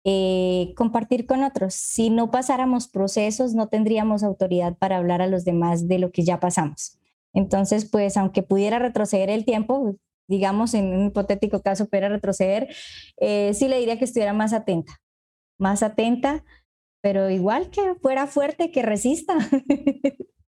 eh, 0.06 0.74
compartir 0.76 1.26
con 1.26 1.43
otros. 1.43 1.74
Si 1.74 2.10
no 2.10 2.30
pasáramos 2.30 2.88
procesos, 2.88 3.54
no 3.54 3.69
tendríamos 3.69 4.24
autoridad 4.24 4.78
para 4.78 4.98
hablar 4.98 5.22
a 5.22 5.28
los 5.28 5.46
demás 5.46 5.88
de 5.88 6.00
lo 6.00 6.12
que 6.12 6.24
ya 6.24 6.39
pasamos. 6.39 7.00
Entonces, 7.34 7.89
pues 7.89 8.17
aunque 8.17 8.43
pudiera 8.43 8.80
retroceder 8.80 9.30
el 9.30 9.46
tiempo, 9.46 9.96
digamos 10.28 10.74
en 10.74 10.93
un 10.93 11.08
hipotético 11.08 11.62
caso 11.62 11.88
pudiera 11.88 12.10
retroceder, 12.10 12.69
eh, 13.17 13.54
sí 13.54 13.67
le 13.67 13.80
diría 13.80 13.98
que 13.98 14.06
estuviera 14.06 14.34
más 14.34 14.54
atenta, 14.54 14.93
más 15.60 15.84
atenta, 15.84 16.46
pero 17.02 17.30
igual 17.30 17.69
que 17.72 17.96
fuera 18.02 18.28
fuerte, 18.28 18.72
que 18.72 18.84
resista. 18.84 19.36